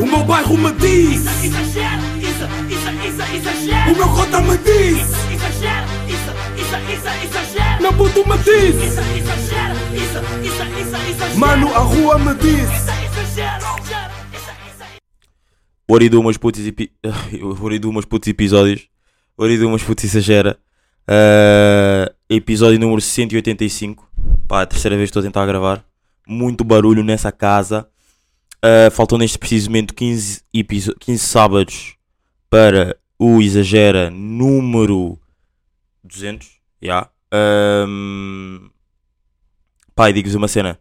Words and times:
O 0.00 0.06
meu 0.06 0.24
bairro 0.24 0.58
me 0.58 0.72
diz 0.72 1.24
Exagero, 1.44 2.02
isso, 2.18 2.44
isso, 2.68 2.90
isso, 3.06 3.22
exagero. 3.36 3.92
O 3.92 3.96
meu 3.96 4.08
cota 4.08 4.40
me 4.40 4.58
diz 4.58 4.98
Exagero, 5.32 5.86
isso, 6.08 6.30
isso, 6.56 6.76
isso, 6.92 7.08
exagero. 7.24 7.82
Meu 7.82 7.92
puto 7.92 8.28
me 8.28 8.38
diz 8.38 8.74
Isso, 8.74 9.00
exagero, 9.00 9.74
isso, 9.94 10.18
isso, 10.42 10.62
isso, 10.80 10.96
exagero. 11.10 11.38
Mano, 11.38 11.68
a 11.74 11.78
rua 11.78 12.18
me 12.18 12.34
diz 12.34 12.62
Isso, 12.62 12.90
exagero, 13.04 13.64
exagero, 13.78 14.12
isso, 14.32 14.50
isso. 14.68 14.84
Oridu 15.88 16.20
umas 16.20 16.36
putas 16.36 16.66
epi... 16.66 16.90
Oridu 17.62 17.88
umas 17.90 18.04
putos 18.04 18.28
episódios. 18.28 18.88
Oridu 19.36 19.68
umas 19.68 19.82
putas 19.82 20.04
exagera. 20.04 20.58
Ah, 21.06 22.10
episódio 22.28 22.80
número 22.80 23.00
185. 23.00 24.08
Pá, 24.48 24.62
a 24.62 24.66
terceira 24.66 24.96
vez 24.96 25.08
que 25.08 25.10
estou 25.10 25.20
a 25.20 25.24
tentar 25.24 25.46
gravar. 25.46 25.84
Muito 26.26 26.64
barulho 26.64 27.04
nessa 27.04 27.30
casa. 27.30 27.86
Ah, 28.64 28.90
faltam 28.90 29.18
neste 29.18 29.38
preciso 29.38 29.68
momento 29.68 29.92
15, 29.94 30.42
episo- 30.52 30.94
15 30.98 31.22
sábados 31.22 31.96
para 32.48 32.96
o 33.18 33.42
Exagera 33.42 34.08
número 34.10 35.18
200. 36.02 36.48
Já. 36.80 37.10
Ahm, 37.30 38.70
Pá, 39.94 40.08
e 40.10 40.12
digo-vos 40.12 40.34
uma 40.34 40.48
cena. 40.48 40.78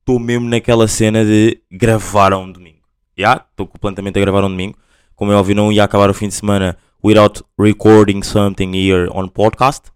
Estou 0.00 0.18
mesmo 0.18 0.48
naquela 0.48 0.88
cena 0.88 1.22
de 1.24 1.60
gravar 1.70 2.32
um 2.34 2.50
domingo. 2.50 2.78
Já, 3.16 3.44
estou 3.50 3.66
completamente 3.66 4.16
a 4.18 4.20
gravar 4.22 4.42
um 4.44 4.48
domingo. 4.48 4.76
Como 5.14 5.30
é 5.30 5.36
óbvio, 5.36 5.54
não 5.54 5.70
ia 5.70 5.84
acabar 5.84 6.08
o 6.10 6.14
fim 6.14 6.28
de 6.28 6.34
semana 6.34 6.76
without 7.04 7.42
recording 7.60 8.22
something 8.22 8.72
here 8.74 9.08
on 9.12 9.28
podcast. 9.28 9.90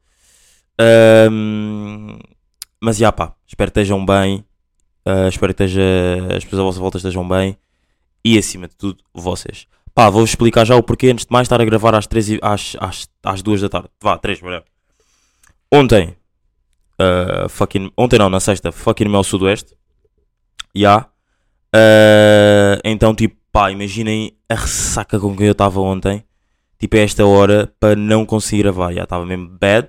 Ahm, 0.78 2.18
mas 2.80 2.96
já 2.98 3.10
pá, 3.10 3.34
espero 3.46 3.70
que 3.72 3.80
estejam 3.80 4.04
bem. 4.04 4.44
Ah, 5.04 5.28
espero 5.28 5.54
que 5.54 5.62
esteja, 5.62 5.82
as 6.36 6.44
pessoas 6.44 6.60
à 6.60 6.64
vossa 6.64 6.80
volta 6.80 6.96
estejam 6.98 7.26
bem. 7.28 7.56
E 8.24 8.38
acima 8.38 8.68
de 8.68 8.76
tudo, 8.76 9.02
vocês. 9.12 9.66
Pá, 9.94 10.08
vou-vos 10.08 10.30
explicar 10.30 10.64
já 10.64 10.76
o 10.76 10.82
porquê 10.82 11.08
antes 11.08 11.26
de 11.26 11.32
mais 11.32 11.46
estar 11.46 11.60
a 11.60 11.64
gravar 11.64 11.94
às, 11.94 12.06
3 12.06 12.30
e, 12.30 12.38
às, 12.40 12.76
às, 12.78 13.08
às 13.22 13.42
2 13.42 13.62
da 13.62 13.68
tarde. 13.68 13.88
Vá, 14.00 14.16
3, 14.16 14.40
whatever. 14.40 14.64
Ontem, 15.72 16.16
ah, 16.98 17.48
fucking, 17.48 17.90
ontem 17.96 18.18
não, 18.18 18.30
na 18.30 18.40
sexta, 18.40 18.70
fucking 18.70 19.08
Mel 19.08 19.24
Sudoeste. 19.24 19.74
Já. 20.74 21.08
Ah, 21.74 22.78
então, 22.84 23.14
tipo, 23.14 23.36
pá, 23.50 23.70
imaginem 23.70 24.36
a 24.48 24.54
ressaca 24.54 25.18
com 25.18 25.36
que 25.36 25.44
eu 25.44 25.52
estava 25.52 25.80
ontem. 25.80 26.24
Tipo, 26.78 26.96
a 26.96 27.00
esta 27.00 27.26
hora, 27.26 27.72
para 27.78 27.96
não 27.96 28.24
conseguir 28.24 28.62
gravar. 28.62 28.92
Já 28.92 29.04
estava 29.04 29.26
mesmo 29.26 29.48
bad 29.48 29.88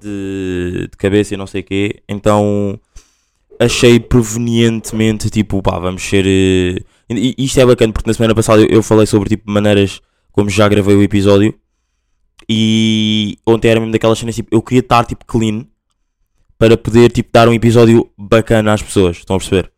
de, 0.00 0.88
de 0.90 0.96
cabeça 0.96 1.34
e 1.34 1.36
não 1.36 1.46
sei 1.46 1.62
o 1.62 1.64
quê. 1.64 2.02
Então, 2.08 2.78
achei 3.62 3.98
provenientemente, 4.00 5.30
tipo, 5.30 5.62
pá, 5.62 5.78
vamos 5.78 6.02
ser. 6.02 6.24
eh, 6.26 6.82
e- 7.10 7.34
isto 7.38 7.58
é 7.60 7.66
bacana 7.66 7.92
porque 7.92 8.08
na 8.08 8.14
semana 8.14 8.34
passada 8.34 8.62
eu, 8.62 8.82
falei 8.82 9.06
sobre, 9.06 9.28
tipo, 9.28 9.50
maneiras 9.50 10.00
como 10.32 10.48
já 10.50 10.68
gravei 10.68 10.94
o 10.96 11.02
episódio. 11.02 11.54
E 12.48 13.38
ontem 13.46 13.68
era 13.68 13.80
mesmo 13.80 13.92
daquelas 13.92 14.18
cenas, 14.18 14.34
tipo, 14.34 14.48
eu 14.54 14.62
queria 14.62 14.80
estar, 14.80 15.04
tipo, 15.04 15.24
clean 15.24 15.66
para 16.58 16.76
poder, 16.76 17.10
tipo, 17.10 17.30
dar 17.32 17.48
um 17.48 17.52
episódio 17.54 18.10
bacana 18.16 18.72
às 18.72 18.82
pessoas. 18.82 19.18
Estão 19.18 19.36
a 19.36 19.38
perceber? 19.38 19.72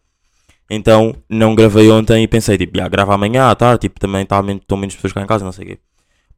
Então 0.71 1.15
não 1.29 1.55
gravei 1.55 1.91
ontem 1.91 2.23
e 2.25 2.29
pensei, 2.29 2.57
tipo, 2.57 2.77
já, 2.77 2.89
grava 2.89 3.15
amanhã 3.15 3.49
à 3.51 3.55
tarde, 3.55 3.83
tipo, 3.83 4.01
também 4.01 4.25
tá 4.25 4.41
estão 4.53 4.79
menos 4.79 4.95
pessoas 4.95 5.13
cá 5.13 5.23
em 5.23 5.27
casa, 5.27 5.45
não 5.45 5.53
sei 5.53 5.65
o 5.65 5.69
quê. 5.69 5.79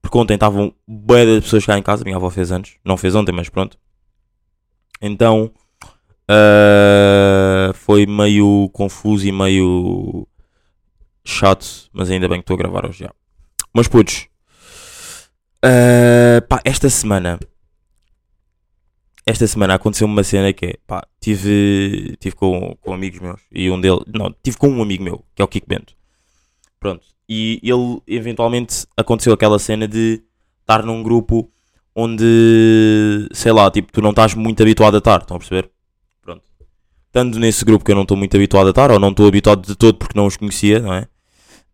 Porque 0.03 0.19
ontem 0.19 0.34
estavam 0.34 0.75
de 0.86 1.41
pessoas 1.41 1.64
cá 1.64 1.78
em 1.78 1.83
casa, 1.83 2.05
minha 2.05 2.16
avó 2.16 2.28
fez 2.31 2.53
anos, 2.53 2.77
não 2.84 2.97
fez 2.97 3.14
ontem, 3.14 3.33
mas 3.33 3.48
pronto. 3.48 3.78
Então 5.00 5.53
ah, 6.28 7.72
foi 7.74 8.06
meio 8.06 8.69
confuso 8.72 9.27
e 9.27 9.32
meio 9.32 10.27
chato, 11.24 11.88
mas 11.92 12.10
ainda 12.10 12.28
bem 12.28 12.38
que 12.38 12.44
estou 12.44 12.55
a 12.55 12.58
gravar 12.58 12.86
hoje 12.86 13.00
já. 13.00 13.12
Mas 13.72 13.88
putos, 13.88 14.28
ah, 15.62 16.41
pá, 16.48 16.60
esta 16.64 16.88
semana 16.91 17.38
esta 19.27 19.44
semana 19.48 19.75
aconteceu 19.75 20.06
uma 20.06 20.22
cena 20.22 20.53
que 20.53 20.66
é, 20.66 20.75
pá, 20.86 21.04
tive, 21.20 22.16
tive 22.20 22.36
com, 22.36 22.76
com 22.81 22.94
amigos 22.94 23.19
meus 23.19 23.41
e 23.50 23.69
um 23.69 23.81
deles, 23.81 24.04
não, 24.15 24.32
tive 24.41 24.56
com 24.56 24.69
um 24.69 24.81
amigo 24.81 25.03
meu, 25.03 25.25
que 25.34 25.42
é 25.42 25.44
o 25.44 25.48
Kiko 25.48 25.66
Bento. 25.69 25.94
Pronto. 26.78 27.04
E 27.28 27.60
ele, 27.60 28.00
eventualmente, 28.06 28.86
aconteceu 28.97 29.32
aquela 29.32 29.59
cena 29.59 29.88
de 29.88 30.22
estar 30.60 30.84
num 30.84 31.03
grupo 31.03 31.50
onde, 31.92 33.28
sei 33.32 33.50
lá, 33.50 33.69
tipo, 33.69 33.91
tu 33.91 34.00
não 34.00 34.10
estás 34.10 34.34
muito 34.34 34.62
habituado 34.62 34.94
a 34.94 34.98
estar, 34.98 35.20
estão 35.20 35.36
a 35.36 35.41
perceber? 35.41 35.72
Estando 37.16 37.38
nesse 37.38 37.65
grupo 37.65 37.82
que 37.82 37.91
eu 37.91 37.94
não 37.94 38.03
estou 38.03 38.15
muito 38.15 38.37
habituado 38.37 38.66
a 38.66 38.71
estar, 38.71 38.91
ou 38.91 39.00
não 39.00 39.09
estou 39.09 39.27
habituado 39.27 39.66
de 39.66 39.75
todo 39.75 39.97
porque 39.97 40.19
não 40.19 40.27
os 40.27 40.37
conhecia, 40.37 40.81
não 40.81 40.93
é? 40.93 41.09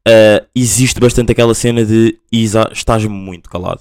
Ah, 0.07 0.47
existe 0.55 1.01
bastante 1.01 1.33
aquela 1.33 1.53
cena 1.53 1.85
de 1.85 2.17
Isa, 2.31 2.71
estás 2.73 3.05
muito 3.07 3.51
calado. 3.51 3.81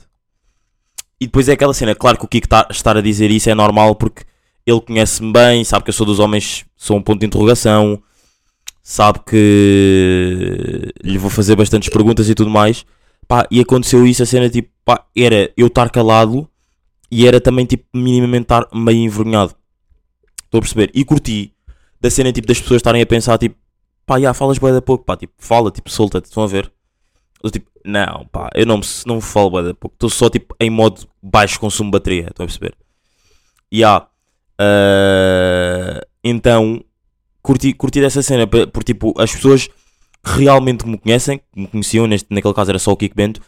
E 1.19 1.27
depois 1.27 1.47
é 1.47 1.51
aquela 1.51 1.71
cena, 1.75 1.93
claro 1.93 2.17
que 2.17 2.25
o 2.25 2.27
Kiko 2.27 2.47
tá, 2.47 2.67
estar 2.71 2.97
a 2.97 3.01
dizer 3.01 3.29
isso 3.29 3.47
é 3.47 3.53
normal 3.53 3.93
porque 3.93 4.23
ele 4.65 4.81
conhece-me 4.81 5.31
bem, 5.31 5.63
sabe 5.63 5.83
que 5.83 5.91
eu 5.91 5.93
sou 5.93 6.03
dos 6.03 6.17
homens, 6.17 6.65
sou 6.75 6.97
um 6.97 7.01
ponto 7.03 7.19
de 7.19 7.27
interrogação, 7.27 8.01
sabe 8.81 9.19
que 9.23 10.91
lhe 11.03 11.19
vou 11.19 11.29
fazer 11.29 11.55
bastantes 11.55 11.89
perguntas 11.89 12.27
e 12.27 12.33
tudo 12.33 12.49
mais. 12.49 12.87
Pá, 13.27 13.45
e 13.51 13.61
aconteceu 13.61 14.07
isso, 14.07 14.23
a 14.23 14.25
cena 14.25 14.49
tipo, 14.49 14.71
pá, 14.83 15.05
era 15.15 15.51
eu 15.55 15.67
estar 15.67 15.91
calado 15.91 16.49
e 17.11 17.27
era 17.27 17.39
também 17.39 17.67
tipo 17.67 17.85
minimamente 17.93 18.45
estar 18.45 18.67
meio 18.73 18.97
envergonhado. 18.97 19.60
Estou 20.51 20.59
a 20.59 20.61
perceber? 20.61 20.91
E 20.93 21.05
curti 21.05 21.53
da 22.01 22.09
cena 22.09 22.33
tipo 22.33 22.45
das 22.45 22.59
pessoas 22.59 22.79
estarem 22.79 23.01
a 23.01 23.05
pensar 23.05 23.37
tipo, 23.37 23.55
pá, 24.05 24.19
já 24.19 24.33
falas 24.33 24.57
bem 24.57 24.73
da 24.73 24.81
pouco, 24.81 25.05
pá, 25.05 25.15
tipo, 25.15 25.31
fala, 25.37 25.71
tipo, 25.71 25.89
solta-te, 25.89 26.25
estão 26.25 26.43
a 26.43 26.47
ver? 26.47 26.69
Eu 27.41 27.49
tipo, 27.49 27.71
não, 27.85 28.27
pá, 28.29 28.49
eu 28.53 28.65
não 28.65 28.81
não 29.05 29.21
falo 29.21 29.49
bué 29.49 29.63
da 29.63 29.73
pouco. 29.73 29.95
Estou 29.95 30.09
só 30.09 30.29
tipo 30.29 30.53
em 30.59 30.69
modo 30.69 31.07
baixo 31.23 31.57
consumo 31.57 31.89
de 31.89 31.93
bateria, 31.93 32.27
estão 32.27 32.43
a 32.43 32.47
perceber? 32.47 32.75
E 33.71 33.81
há. 33.81 34.05
então, 36.21 36.83
curti, 37.41 37.73
curti 37.73 38.01
dessa 38.01 38.21
cena, 38.21 38.45
por, 38.45 38.83
tipo, 38.83 39.13
as 39.17 39.33
pessoas 39.33 39.69
realmente 40.21 40.85
me 40.85 40.97
conhecem, 40.97 41.39
me 41.55 41.67
conheciam, 41.67 42.07
neste, 42.07 42.27
naquele 42.29 42.53
caso 42.53 42.71
era 42.71 42.79
só 42.79 42.91
o 42.91 42.97
Kiko 42.97 43.15
Bento, 43.15 43.41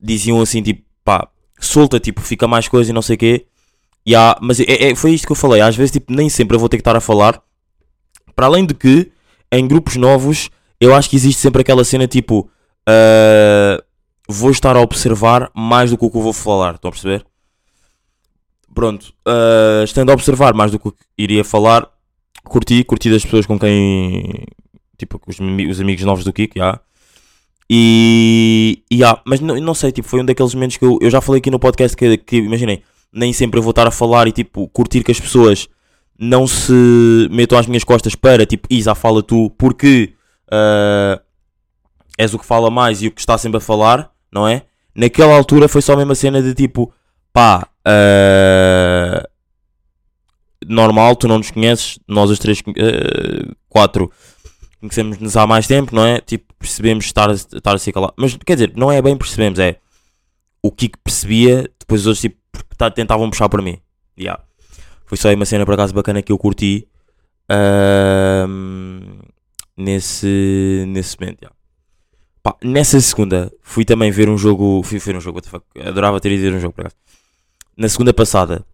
diziam 0.00 0.40
assim, 0.40 0.62
tipo, 0.62 0.82
pá, 1.04 1.28
solta, 1.60 2.00
tipo, 2.00 2.22
fica 2.22 2.48
mais 2.48 2.68
coisa 2.68 2.90
e 2.90 2.94
não 2.94 3.02
sei 3.02 3.16
o 3.16 3.18
quê. 3.18 3.46
Há, 4.16 4.38
mas 4.40 4.58
é, 4.60 4.90
é- 4.90 4.94
foi 4.94 5.12
isto 5.12 5.26
que 5.26 5.32
eu 5.32 5.36
falei, 5.36 5.60
às 5.60 5.76
vezes, 5.76 5.92
tipo, 5.92 6.12
nem 6.12 6.28
sempre 6.28 6.56
eu 6.56 6.60
vou 6.60 6.68
ter 6.68 6.76
que 6.76 6.80
estar 6.80 6.96
a 6.96 7.00
falar. 7.00 7.40
Para 8.34 8.46
além 8.46 8.66
de 8.66 8.74
que, 8.74 9.12
em 9.52 9.66
grupos 9.68 9.96
novos, 9.96 10.50
eu 10.80 10.94
acho 10.94 11.08
que 11.08 11.16
existe 11.16 11.40
sempre 11.40 11.60
aquela 11.62 11.84
cena, 11.84 12.06
tipo, 12.08 12.50
ah, 12.88 13.82
vou 14.28 14.50
estar 14.50 14.76
a 14.76 14.80
observar 14.80 15.50
mais 15.54 15.90
do 15.90 15.98
que 15.98 16.04
o 16.04 16.10
que 16.10 16.16
eu 16.16 16.22
vou 16.22 16.32
falar, 16.32 16.74
estão 16.74 16.88
a 16.88 16.92
perceber? 16.92 17.24
Pronto, 18.74 19.12
ah, 19.26 19.82
estando 19.84 20.10
a 20.10 20.14
observar 20.14 20.54
mais 20.54 20.70
do 20.72 20.78
que 20.78 20.90
iria 21.16 21.44
falar, 21.44 21.88
curti, 22.44 22.82
curti 22.84 23.10
das 23.10 23.22
pessoas 23.24 23.46
com 23.46 23.58
quem, 23.58 24.46
tipo, 24.98 25.20
os, 25.26 25.38
os 25.38 25.80
amigos 25.80 26.04
novos 26.04 26.24
do 26.24 26.32
Kiko, 26.32 26.58
já. 26.58 26.80
E, 27.70 28.82
já, 28.92 29.20
mas 29.24 29.40
não, 29.40 29.58
não 29.60 29.74
sei, 29.74 29.92
tipo, 29.92 30.08
foi 30.08 30.20
um 30.20 30.24
daqueles 30.24 30.54
momentos 30.54 30.76
que 30.76 30.84
eu, 30.84 30.98
eu 31.00 31.10
já 31.10 31.20
falei 31.20 31.38
aqui 31.38 31.50
no 31.50 31.58
podcast 31.58 31.96
que, 31.96 32.16
que 32.18 32.36
imaginei, 32.36 32.82
nem 33.12 33.32
sempre 33.32 33.58
eu 33.58 33.62
vou 33.62 33.70
estar 33.70 33.86
a 33.86 33.90
falar 33.90 34.26
e, 34.26 34.32
tipo, 34.32 34.68
curtir 34.68 35.04
que 35.04 35.10
as 35.12 35.20
pessoas 35.20 35.68
não 36.18 36.46
se 36.46 36.72
metam 37.30 37.58
às 37.58 37.66
minhas 37.66 37.84
costas 37.84 38.14
para, 38.14 38.46
tipo, 38.46 38.68
Isa, 38.70 38.94
fala 38.94 39.22
tu, 39.22 39.50
porque 39.58 40.14
ah, 40.50 41.20
és 42.18 42.34
o 42.34 42.38
que 42.38 42.46
fala 42.46 42.70
mais 42.70 43.02
e 43.02 43.08
o 43.08 43.10
que 43.10 43.20
está 43.20 43.38
sempre 43.38 43.58
a 43.58 43.60
falar, 43.60 44.10
não 44.30 44.46
é? 44.46 44.62
Naquela 44.94 45.34
altura 45.34 45.68
foi 45.68 45.80
só 45.80 45.94
a 45.94 45.96
mesma 45.96 46.14
cena 46.14 46.42
de 46.42 46.54
tipo, 46.54 46.92
pá, 47.32 47.66
ah, 47.84 49.28
normal, 50.66 51.16
tu 51.16 51.26
não 51.26 51.38
nos 51.38 51.50
conheces, 51.50 51.98
nós 52.06 52.30
os 52.30 52.38
três, 52.38 52.62
ah, 52.68 53.54
quatro, 53.68 54.10
conhecemos-nos 54.80 55.36
há 55.36 55.46
mais 55.46 55.66
tempo, 55.66 55.94
não 55.94 56.04
é? 56.04 56.20
Tipo, 56.20 56.52
percebemos 56.58 57.04
estar, 57.04 57.30
estar 57.30 57.74
a 57.74 57.78
ser 57.78 57.92
calado. 57.92 58.14
Mas 58.16 58.36
quer 58.36 58.54
dizer, 58.54 58.72
não 58.76 58.92
é 58.92 59.00
bem 59.00 59.16
percebemos, 59.16 59.58
é 59.58 59.78
o 60.62 60.70
Kiko 60.70 60.98
percebia, 61.02 61.68
depois 61.80 62.02
os 62.02 62.06
outros 62.06 62.20
tipo, 62.20 62.36
tá- 62.76 62.90
tentavam 62.90 63.30
puxar 63.30 63.48
para 63.48 63.62
mim. 63.62 63.78
Yeah. 64.18 64.42
Foi 65.06 65.16
só 65.18 65.28
aí 65.28 65.34
uma 65.34 65.44
cena 65.44 65.64
por 65.64 65.74
acaso 65.74 65.94
bacana 65.94 66.22
que 66.22 66.32
eu 66.32 66.38
curti 66.38 66.88
nesse, 69.76 70.84
nesse 70.88 71.18
momento. 71.20 71.40
yeah. 71.42 71.56
Pá, 72.42 72.56
nessa 72.62 73.00
segunda 73.00 73.52
fui 73.62 73.84
também 73.84 74.10
ver 74.10 74.28
um 74.28 74.36
jogo. 74.36 74.82
Fui 74.82 74.98
ver 74.98 75.16
um 75.16 75.20
jogo, 75.20 75.40
adorava 75.84 76.20
ter 76.20 76.32
ido 76.32 76.42
ver 76.42 76.54
um 76.54 76.60
jogo 76.60 76.74
por 76.74 76.82
acaso. 76.82 76.96
Na 77.76 77.88
segunda 77.88 78.12
passada 78.12 78.64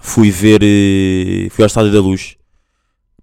fui 0.00 0.30
ver. 0.30 0.60
eh, 0.62 1.48
Fui 1.50 1.64
ao 1.64 1.66
Estádio 1.66 1.92
da 1.92 2.00
Luz. 2.00 2.36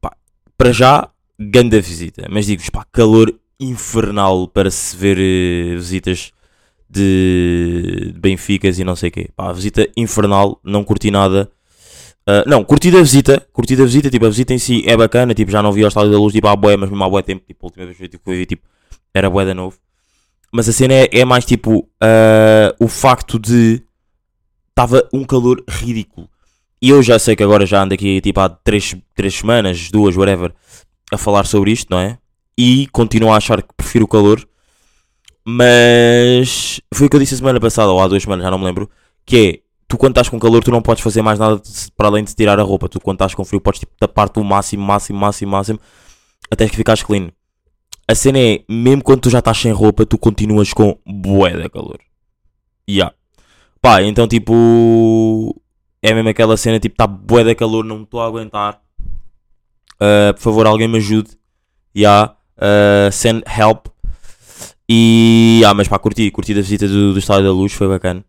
Pá, 0.02 0.12
para 0.58 0.72
já, 0.74 1.10
grande 1.40 1.80
visita. 1.80 2.28
Mas 2.30 2.46
digo-vos, 2.46 2.70
calor 2.92 3.34
infernal 3.60 4.48
para 4.50 4.70
se 4.70 4.96
ver 4.98 5.18
eh, 5.18 5.76
visitas 5.76 6.32
de, 6.94 8.12
de 8.14 8.20
Benficas 8.20 8.80
e 8.80 8.84
não 8.84 8.96
sei 8.96 9.10
o 9.10 9.12
quê. 9.12 9.30
Pá, 9.36 9.52
visita 9.52 9.88
infernal, 9.98 10.60
não 10.64 10.84
curti 10.84 11.12
nada. 11.12 11.52
Ah, 12.26 12.44
não, 12.48 12.64
curti 12.64 12.90
da 12.90 13.00
visita, 13.00 13.46
curti 13.52 13.76
da 13.76 13.84
visita, 13.84 14.10
tipo, 14.10 14.26
a 14.26 14.30
visita 14.30 14.54
em 14.54 14.58
si 14.58 14.84
é 14.86 14.96
bacana, 14.96 15.34
tipo, 15.34 15.52
já 15.52 15.62
não 15.62 15.72
vi 15.74 15.82
ao 15.82 15.90
Estádio 15.90 16.12
da 16.12 16.18
Luz, 16.18 16.34
tipo, 16.34 16.48
há 16.48 16.56
boé, 16.56 16.78
mas 16.78 16.90
mesmo 16.90 17.04
há 17.04 17.10
boé 17.10 17.22
tempo, 17.22 17.44
tipo, 17.46 17.66
a 17.66 17.68
última 17.68 17.86
vez 17.86 17.98
que 17.98 18.06
eu 18.06 18.20
fui, 18.24 18.46
tipo, 18.46 18.64
era 19.14 19.30
bué 19.30 19.46
da 19.46 19.54
novo. 19.54 19.78
Mas 20.52 20.70
a 20.70 20.72
cena 20.72 20.94
é, 20.94 21.10
é 21.12 21.26
mais 21.26 21.46
tipo 21.46 21.90
ah, 22.00 22.76
o 22.80 22.88
facto 22.88 23.40
de 23.40 23.82
estava 24.70 25.08
um 25.12 25.24
calor 25.24 25.64
ridículo. 25.68 26.30
E 26.82 26.90
eu 26.90 27.02
já 27.02 27.18
sei 27.18 27.36
que 27.36 27.44
agora 27.44 27.66
já 27.66 27.82
ando 27.82 27.94
aqui 27.94 28.22
tipo 28.22 28.40
há 28.40 28.50
3, 28.50 28.98
três 29.16 29.34
semanas, 29.34 29.90
duas, 29.90 30.16
whatever, 30.16 30.54
a 31.12 31.18
falar 31.18 31.46
sobre 31.46 31.72
isto, 31.72 31.90
não 31.90 32.00
é? 32.00 32.18
E 32.58 32.88
continuo 32.92 33.32
a 33.32 33.38
achar 33.38 33.62
que 33.64 33.74
prefiro 33.76 34.06
o 34.06 34.08
calor. 34.08 34.48
Mas 35.46 36.80
foi 36.94 37.08
o 37.08 37.10
que 37.10 37.16
eu 37.16 37.20
disse 37.20 37.34
a 37.34 37.38
semana 37.38 37.60
passada, 37.60 37.92
ou 37.92 38.02
há 38.02 38.08
duas 38.08 38.24
semanas, 38.24 38.44
já 38.44 38.52
não 38.52 38.58
me 38.58 38.66
lembro. 38.66 38.90
Que 39.26 39.38
é, 39.38 39.60
tu 39.88 39.98
quando 39.98 40.12
estás 40.12 40.30
com 40.30 40.40
calor, 40.40 40.64
tu 40.64 40.72
não 40.72 40.82
podes 40.82 41.04
fazer 41.04 41.22
mais 41.22 41.38
nada 41.38 41.62
para 41.98 42.08
além 42.08 42.24
de 42.24 42.34
tirar 42.34 42.60
a 42.60 42.64
roupa. 42.64 42.88
Tu 42.88 43.00
quando 43.00 43.16
estás 43.16 43.36
com 43.36 43.44
frio, 43.44 43.62
podes 43.62 43.82
tipo, 43.82 43.94
tapar-te 44.00 44.40
o 44.40 44.44
máximo, 44.44 44.84
máximo, 44.84 45.20
máximo, 45.20 45.52
máximo, 45.52 45.80
até 46.50 46.68
que 46.68 46.76
ficares 46.76 47.04
clean. 47.04 47.30
A 48.08 48.16
cena 48.16 48.40
é, 48.40 48.64
mesmo 48.70 49.04
quando 49.04 49.22
tu 49.22 49.30
já 49.30 49.40
estás 49.40 49.58
sem 49.58 49.72
roupa, 49.72 50.06
tu 50.06 50.18
continuas 50.18 50.74
com 50.74 50.98
bué 51.06 51.52
de 51.52 51.70
calor. 51.70 52.00
Yeah. 52.90 53.16
Pá, 53.82 54.02
então 54.02 54.28
tipo. 54.28 55.62
É 56.02 56.14
mesmo 56.14 56.30
aquela 56.30 56.58
cena, 56.58 56.80
tipo, 56.80 56.96
está 56.96 57.08
bué 57.08 57.46
de 57.46 57.56
calor, 57.56 57.86
não 57.86 58.04
estou 58.04 58.22
a 58.22 58.26
aguentar. 58.26 58.82
Uh, 59.96 60.34
por 60.34 60.42
favor, 60.42 60.68
alguém 60.68 60.88
me 60.88 60.98
ajude. 60.98 61.32
Yeah. 61.96 62.36
Uh, 62.58 63.12
send 63.12 63.44
help. 63.48 63.88
E. 64.90 65.62
Ah, 65.66 65.74
mas 65.74 65.88
pá, 65.88 65.98
curti, 66.00 66.30
curti 66.32 66.54
da 66.54 66.62
visita 66.62 66.88
do, 66.88 67.14
do 67.14 67.20
Estádio 67.20 67.46
da 67.46 67.52
Luz, 67.52 67.74
foi 67.74 67.88
bacana. 67.88 68.24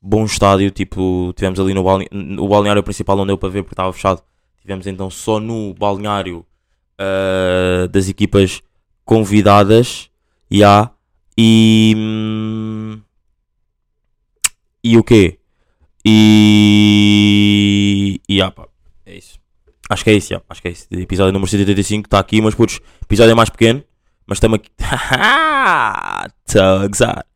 Bom 0.00 0.24
estádio, 0.24 0.70
tipo, 0.70 1.32
tivemos 1.36 1.58
ali 1.58 1.74
no 1.74 1.82
balne... 1.82 2.06
o 2.38 2.48
balneário 2.48 2.82
principal 2.84 3.16
não 3.16 3.26
deu 3.26 3.36
para 3.36 3.48
ver 3.48 3.62
porque 3.62 3.74
estava 3.74 3.92
fechado. 3.92 4.22
Tivemos 4.60 4.86
então 4.86 5.10
só 5.10 5.40
no 5.40 5.74
balneário 5.74 6.46
uh, 7.00 7.88
das 7.88 8.08
equipas 8.08 8.62
convidadas. 9.04 10.08
Yeah. 10.52 10.92
E. 11.36 11.94
hum, 11.96 13.00
E 14.82 14.96
o 14.96 15.04
quê? 15.04 15.38
E. 16.04 18.20
E 18.28 18.42
ah, 18.42 18.50
pá, 18.50 18.66
é 19.06 19.16
isso. 19.16 19.38
Acho 19.88 20.04
que 20.04 20.10
é 20.10 20.14
isso, 20.14 20.28
já. 20.30 20.42
Acho 20.48 20.62
que 20.62 20.68
é 20.68 20.70
isso. 20.70 20.86
Episódio 20.90 21.32
número 21.32 21.50
185 21.50 22.06
está 22.06 22.18
aqui, 22.18 22.40
mas 22.40 22.54
putos, 22.54 22.80
episódio 23.02 23.32
é 23.32 23.34
mais 23.34 23.50
pequeno, 23.50 23.82
mas 24.28 24.36
estamos 24.36 24.56
aqui. 24.56 24.68
A 26.60 26.86
gozar. 26.86 27.26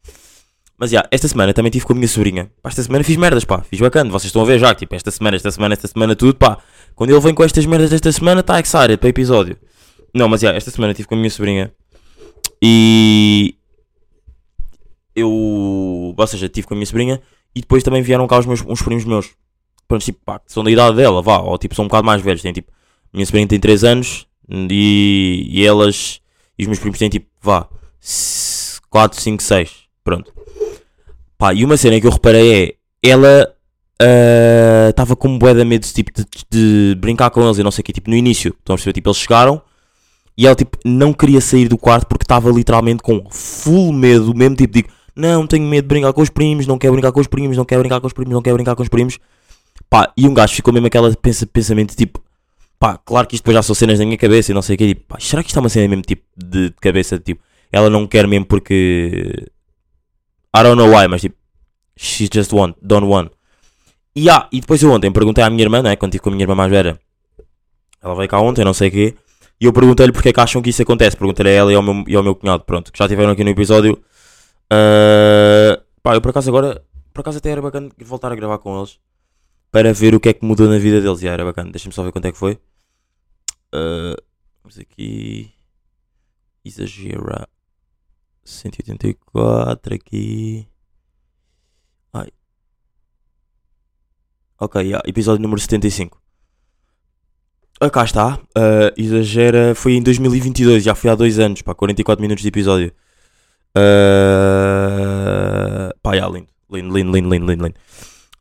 Mas 0.78 0.90
já, 0.90 1.06
esta 1.10 1.26
semana 1.28 1.54
também 1.54 1.70
estive 1.70 1.86
com 1.86 1.92
a 1.92 1.96
minha 1.96 2.08
sobrinha. 2.08 2.50
Pá, 2.62 2.68
esta 2.68 2.82
semana 2.82 3.02
fiz 3.02 3.16
merdas, 3.16 3.44
pá, 3.44 3.62
fiz 3.62 3.80
bacana. 3.80 4.10
Vocês 4.10 4.26
estão 4.26 4.42
a 4.42 4.44
ver 4.44 4.58
já, 4.58 4.74
tipo, 4.74 4.94
esta 4.94 5.10
semana, 5.10 5.36
esta 5.36 5.50
semana, 5.50 5.74
esta 5.74 5.88
semana, 5.88 6.14
tudo, 6.14 6.34
pá. 6.34 6.58
Quando 6.94 7.10
ele 7.10 7.20
vem 7.20 7.34
com 7.34 7.42
estas 7.42 7.64
merdas 7.64 7.90
desta 7.90 8.12
semana, 8.12 8.40
está 8.40 8.60
excited 8.60 8.98
para 8.98 9.08
episódio. 9.08 9.56
Não, 10.14 10.28
mas 10.28 10.40
já, 10.40 10.52
esta 10.52 10.70
semana 10.70 10.92
estive 10.92 11.08
com 11.08 11.14
a 11.14 11.18
minha 11.18 11.30
sobrinha 11.30 11.72
e. 12.60 13.54
Eu. 15.14 15.30
Ou 16.16 16.26
seja, 16.26 16.46
estive 16.46 16.66
com 16.66 16.74
a 16.74 16.76
minha 16.76 16.86
sobrinha 16.86 17.22
e 17.54 17.60
depois 17.60 17.82
também 17.82 18.02
vieram 18.02 18.26
cá 18.26 18.38
os 18.38 18.46
meus, 18.46 18.62
uns 18.66 18.82
primos 18.82 19.04
meus. 19.04 19.30
Pronto, 19.86 20.04
tipo, 20.04 20.20
pá, 20.24 20.40
são 20.46 20.64
da 20.64 20.70
idade 20.70 20.96
dela, 20.96 21.22
vá, 21.22 21.38
ou 21.38 21.56
tipo, 21.58 21.74
são 21.74 21.84
um 21.84 21.88
bocado 21.88 22.04
mais 22.04 22.20
velhos. 22.20 22.42
Tem 22.42 22.52
tipo, 22.52 22.72
minha 23.12 23.24
sobrinha 23.24 23.46
tem 23.46 23.60
3 23.60 23.84
anos 23.84 24.26
e, 24.48 25.46
e 25.48 25.64
elas 25.64 26.21
e 26.58 26.62
os 26.62 26.68
meus 26.68 26.78
primos 26.78 26.98
têm 26.98 27.08
tipo, 27.08 27.26
vá, 27.40 27.68
4, 28.90 29.20
5, 29.20 29.42
6. 29.42 29.70
Pronto. 30.04 30.32
Pá, 31.38 31.54
e 31.54 31.64
uma 31.64 31.76
cena 31.76 32.00
que 32.00 32.06
eu 32.06 32.10
reparei 32.10 32.78
é, 33.02 33.08
ela 33.10 33.54
estava 34.90 35.14
com 35.14 35.28
um 35.28 35.38
bué 35.38 35.54
de 35.54 35.64
medo 35.64 35.86
tipo, 35.86 36.10
de, 36.12 36.26
de 36.50 36.94
brincar 37.00 37.30
com 37.30 37.42
eles 37.44 37.58
e 37.58 37.62
não 37.62 37.70
sei 37.70 37.82
o 37.82 37.84
que, 37.84 37.92
tipo, 37.92 38.10
no 38.10 38.16
início. 38.16 38.54
Estão 38.58 38.74
a 38.74 38.76
perceber? 38.76 38.94
Tipo, 38.94 39.08
eles 39.10 39.18
chegaram 39.18 39.62
e 40.36 40.46
ela 40.46 40.56
tipo, 40.56 40.78
não 40.84 41.12
queria 41.12 41.40
sair 41.40 41.68
do 41.68 41.76
quarto 41.76 42.06
porque 42.06 42.24
estava 42.24 42.50
literalmente 42.50 43.02
com 43.02 43.26
full 43.30 43.92
medo, 43.92 44.34
mesmo 44.34 44.56
tipo, 44.56 44.72
digo, 44.72 44.88
não, 45.14 45.46
tenho 45.46 45.66
medo 45.66 45.84
de 45.84 45.88
brincar 45.88 46.12
com 46.12 46.22
os 46.22 46.30
primos, 46.30 46.66
não 46.66 46.78
quero 46.78 46.92
brincar 46.94 47.12
com 47.12 47.20
os 47.20 47.26
primos, 47.26 47.56
não 47.56 47.64
quero 47.64 47.82
brincar 47.82 48.00
com 48.00 48.06
os 48.06 48.12
primos, 48.12 48.32
não 48.32 48.42
quero 48.42 48.56
brincar 48.56 48.74
com 48.74 48.82
os 48.82 48.88
primos. 48.88 49.18
Pá, 49.90 50.10
e 50.16 50.26
um 50.26 50.32
gajo 50.32 50.54
ficou 50.54 50.72
mesmo 50.72 50.86
aquela 50.86 51.14
pensa, 51.14 51.46
pensamento 51.46 51.94
tipo, 51.94 52.22
pá, 52.82 52.98
claro 52.98 53.28
que 53.28 53.36
isto 53.36 53.44
depois 53.44 53.54
já 53.54 53.62
são 53.62 53.76
cenas 53.76 54.00
na 54.00 54.04
minha 54.04 54.18
cabeça 54.18 54.50
e 54.50 54.54
não 54.54 54.60
sei 54.60 54.74
o 54.74 54.78
que, 54.78 54.88
tipo, 54.88 55.06
pá, 55.06 55.16
será 55.20 55.40
que 55.40 55.50
isto 55.50 55.56
é 55.56 55.60
uma 55.60 55.68
cena 55.68 55.86
mesmo 55.86 56.02
tipo 56.02 56.24
de, 56.36 56.70
de 56.70 56.76
cabeça, 56.80 57.16
tipo, 57.16 57.40
ela 57.70 57.88
não 57.88 58.08
quer 58.08 58.26
mesmo 58.26 58.44
porque 58.44 59.46
I 60.52 60.62
don't 60.64 60.76
know 60.76 60.88
why, 60.90 61.06
mas 61.06 61.20
tipo, 61.20 61.36
she 61.96 62.28
just 62.32 62.52
want, 62.52 62.74
don't 62.82 63.06
want. 63.06 63.30
E, 64.16 64.28
ah, 64.28 64.48
e 64.50 64.60
depois 64.60 64.82
eu 64.82 64.90
ontem 64.90 65.12
perguntei 65.12 65.44
à 65.44 65.48
minha 65.48 65.62
irmã, 65.62 65.80
não 65.80 65.90
é? 65.90 65.94
Quando 65.96 66.10
estive 66.10 66.24
com 66.24 66.30
a 66.30 66.32
minha 66.32 66.42
irmã 66.42 66.56
mais 66.56 66.72
velha, 66.72 66.98
ela 68.02 68.16
veio 68.16 68.28
cá 68.28 68.40
ontem, 68.40 68.64
não 68.64 68.74
sei 68.74 68.88
o 68.88 68.90
quê, 68.90 69.14
e 69.60 69.64
eu 69.64 69.72
perguntei-lhe 69.72 70.10
porque 70.10 70.30
é 70.30 70.32
que 70.32 70.40
acham 70.40 70.60
que 70.60 70.70
isso 70.70 70.82
acontece. 70.82 71.16
Perguntei-lhe 71.16 71.50
a 71.50 71.52
ela 71.52 71.72
e 71.72 71.76
ao 71.76 71.82
meu, 71.82 72.04
e 72.08 72.16
ao 72.16 72.22
meu 72.24 72.34
cunhado, 72.34 72.64
pronto, 72.64 72.90
que 72.90 72.98
já 72.98 73.04
estiveram 73.04 73.30
aqui 73.30 73.44
no 73.44 73.50
episódio. 73.50 73.96
Ah, 74.68 75.80
pá, 76.02 76.14
eu 76.16 76.20
por 76.20 76.30
acaso 76.30 76.50
agora, 76.50 76.82
por 77.14 77.20
acaso 77.20 77.38
até 77.38 77.50
era 77.50 77.62
bacana 77.62 77.90
voltar 78.04 78.32
a 78.32 78.34
gravar 78.34 78.58
com 78.58 78.76
eles 78.76 78.98
para 79.70 79.92
ver 79.92 80.14
o 80.14 80.20
que 80.20 80.30
é 80.30 80.32
que 80.32 80.44
mudou 80.44 80.68
na 80.68 80.78
vida 80.78 81.00
deles. 81.00 81.22
E 81.22 81.28
era 81.28 81.44
bacana, 81.44 81.70
deixa-me 81.70 81.94
só 81.94 82.02
ver 82.02 82.10
quanto 82.10 82.26
é 82.26 82.32
que 82.32 82.38
foi. 82.38 82.58
Ah, 83.72 84.16
vamos 84.62 84.78
aqui. 84.78 85.52
Exagera. 86.64 87.48
184 88.44 89.94
aqui. 89.94 90.66
Ai. 92.12 92.28
Ok, 94.60 94.82
yeah, 94.82 95.02
episódio 95.06 95.42
número 95.42 95.60
75. 95.60 96.20
Ah, 97.80 97.90
cá 97.90 98.04
está. 98.04 98.38
Ah, 98.56 98.92
exagera. 98.96 99.74
Foi 99.74 99.94
em 99.94 100.02
2022, 100.02 100.84
já 100.84 100.94
foi 100.94 101.10
há 101.10 101.14
dois 101.14 101.38
anos. 101.38 101.62
Pá, 101.62 101.74
44 101.74 102.20
minutos 102.22 102.42
de 102.42 102.48
episódio. 102.48 102.92
Ah, 103.74 104.72
pá, 106.02 106.14
yeah, 106.14 106.32
lindo. 106.32 106.48
Lindo, 106.70 106.94
lindo, 106.94 107.12
lindo, 107.12 107.34
lindo, 107.34 107.64
lindo. 107.64 107.74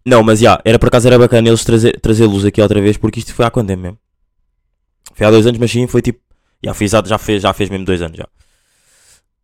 Não, 0.06 0.24
mas 0.24 0.39
já, 0.39 0.60
era 0.66 0.80
por 0.80 0.88
acaso 0.88 1.07
era 1.07 1.19
bacana 1.19 1.48
eles 1.48 1.63
trazê-los 2.01 2.45
aqui 2.45 2.62
outra 2.62 2.81
vez, 2.81 2.98
porque 2.98 3.19
isto 3.19 3.33
foi 3.36 3.45
há 3.45 3.51
quanto 3.51 3.68
tempo 3.68 3.81
mesmo? 3.83 4.00
Foi 5.13 5.25
há 5.27 5.31
dois 5.31 5.45
anos, 5.45 5.59
mas 5.59 5.71
sim, 5.71 5.88
foi 5.88 6.01
tipo. 6.01 6.19
Já, 6.63 6.74
fez, 6.74 6.92
já, 6.92 7.18
fez, 7.18 7.42
já 7.42 7.53
fez 7.53 7.69
mesmo 7.69 7.86
dois 7.86 8.01
anos 8.01 8.18
já. 8.18 8.27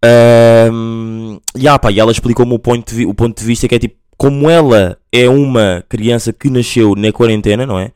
Ahm, 0.03 1.39
yeah, 1.57 1.77
pá, 1.79 1.91
e 1.91 1.99
ela 1.99 2.11
explicou-me 2.11 2.53
o 2.53 2.59
ponto, 2.59 2.93
de, 2.93 3.05
o 3.05 3.13
ponto 3.13 3.39
de 3.39 3.45
vista 3.45 3.67
que 3.67 3.75
é 3.75 3.79
tipo, 3.79 3.95
como 4.15 4.49
ela 4.49 4.97
é 5.11 5.27
uma 5.27 5.83
criança 5.89 6.31
que 6.31 6.49
nasceu 6.49 6.95
na 6.95 7.11
quarentena, 7.11 7.65
não 7.65 7.79
é? 7.79 7.91